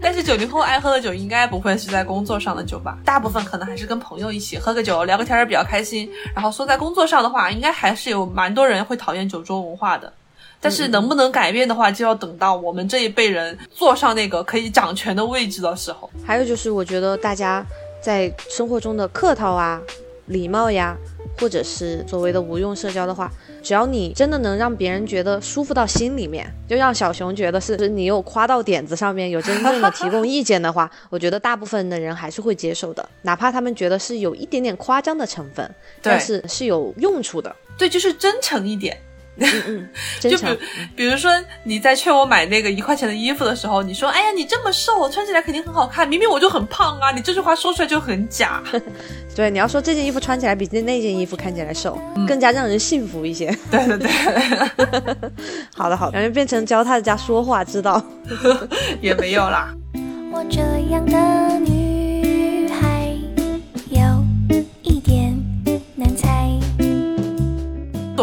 [0.01, 6.11] 但是九零后爱喝的酒应该不会是在工作上的酒吧，大部分可能还是跟朋友一起喝个酒聊个天儿比较开心。
[6.35, 10.13] 然后说在工作上的话，应该还是有蛮多人会讨厌酒桌文化的。
[10.63, 16.09] 但是能不能改变的话，就要等到我们这一辈人坐上那个可以掌权的位置的时候。
[16.25, 17.67] 还有就是，我觉得大家
[18.01, 19.83] 在生活中的客套啊、
[20.27, 20.97] 礼貌呀，
[21.41, 23.29] 或者是所谓的无用社交的话，
[23.61, 35.69] 只要你真的能让别人觉得舒服到心里面，就让小熊觉得是你有夸到点子上面，有真正的提供意见的话，我觉得大部分的人还是会接受的，哪怕他们觉得是有一点点夸张的成分，
[36.01, 37.55] 但是是有用处的。
[37.77, 38.97] 对，就是真诚一点。
[39.37, 39.89] 嗯嗯，
[40.21, 40.59] 就比
[40.97, 41.31] 比如说
[41.65, 47.11] 你在劝我买那个一块钱的衣服的时候，你说：“哎呀，你这么瘦，穿起来肯定很好看。”明明我就很胖啊！
[47.13, 48.63] 你这句话说出来就很假。
[49.35, 53.47] 对，你要说这件衣服穿起来比那那件衣服看起来瘦，更加让人信服一些。
[53.71, 54.11] 对对对，
[55.75, 58.05] 好的好的，感觉变成教大家说话之道，
[59.01, 59.75] 也没有啦。
[60.31, 60.61] 我这
[60.91, 61.82] 样的女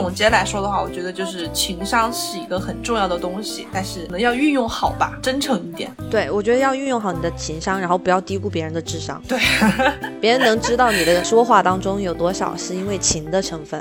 [0.09, 5.91] 总结来说的话，我觉得就是情商是一个很重要的东西，但是可能要运用好吧，真诚一点。
[6.09, 9.21] 对，我觉得要运用好你的情商，然后不要低估别人的智商。
[9.27, 9.37] 对，
[10.19, 13.79] 别人能知道你的说话当中有多少是因为情的成分，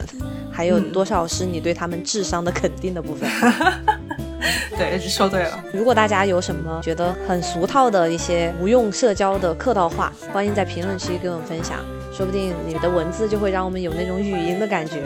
[0.52, 3.26] 还有多少是你对他们智商的肯定的部分。
[4.76, 5.58] 对，说对了。
[5.72, 11.78] 如果大家有什么觉得很俗套的一些无用社交的客套话，欢迎在评论区跟我们分享。
[12.18, 15.04] 说不定你的文字就会让我们有那种语音的感觉，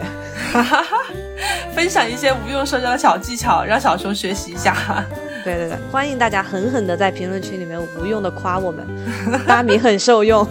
[1.75, 4.75] 分享一些无用社交的小技巧，让小熊学习一下。
[5.45, 8.83] 对对对，欢迎大家狠狠的在评论区里面无用的夸我们，
[9.45, 10.43] 大米很受用。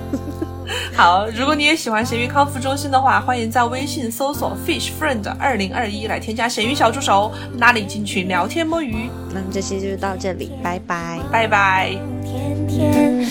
[0.95, 9.11] 好，如果你也喜欢咸鱼康复中心的话，欢迎在微信搜索 Fish Friend 二零二一来添加咸鱼小助手，拉你进群聊天摸鱼。
[9.31, 11.91] 那么这期就到这里，拜拜，拜拜。
[12.23, 13.27] 天天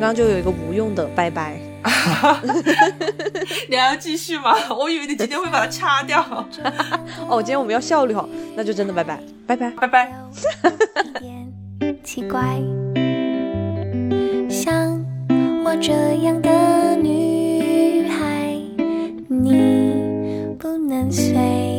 [0.00, 1.60] 刚刚就有一个无用的拜拜。
[3.68, 4.54] 你还要继续吗？
[4.74, 6.24] 我以为你今天会把它掐掉。
[7.28, 8.26] 哦，今天我们要效率好，
[8.56, 10.12] 那就真的拜拜，拜拜，拜拜。
[12.02, 12.40] 奇怪，
[14.48, 15.04] 像
[15.64, 15.92] 我这
[16.24, 18.56] 样的女孩，
[19.28, 21.69] 你不能。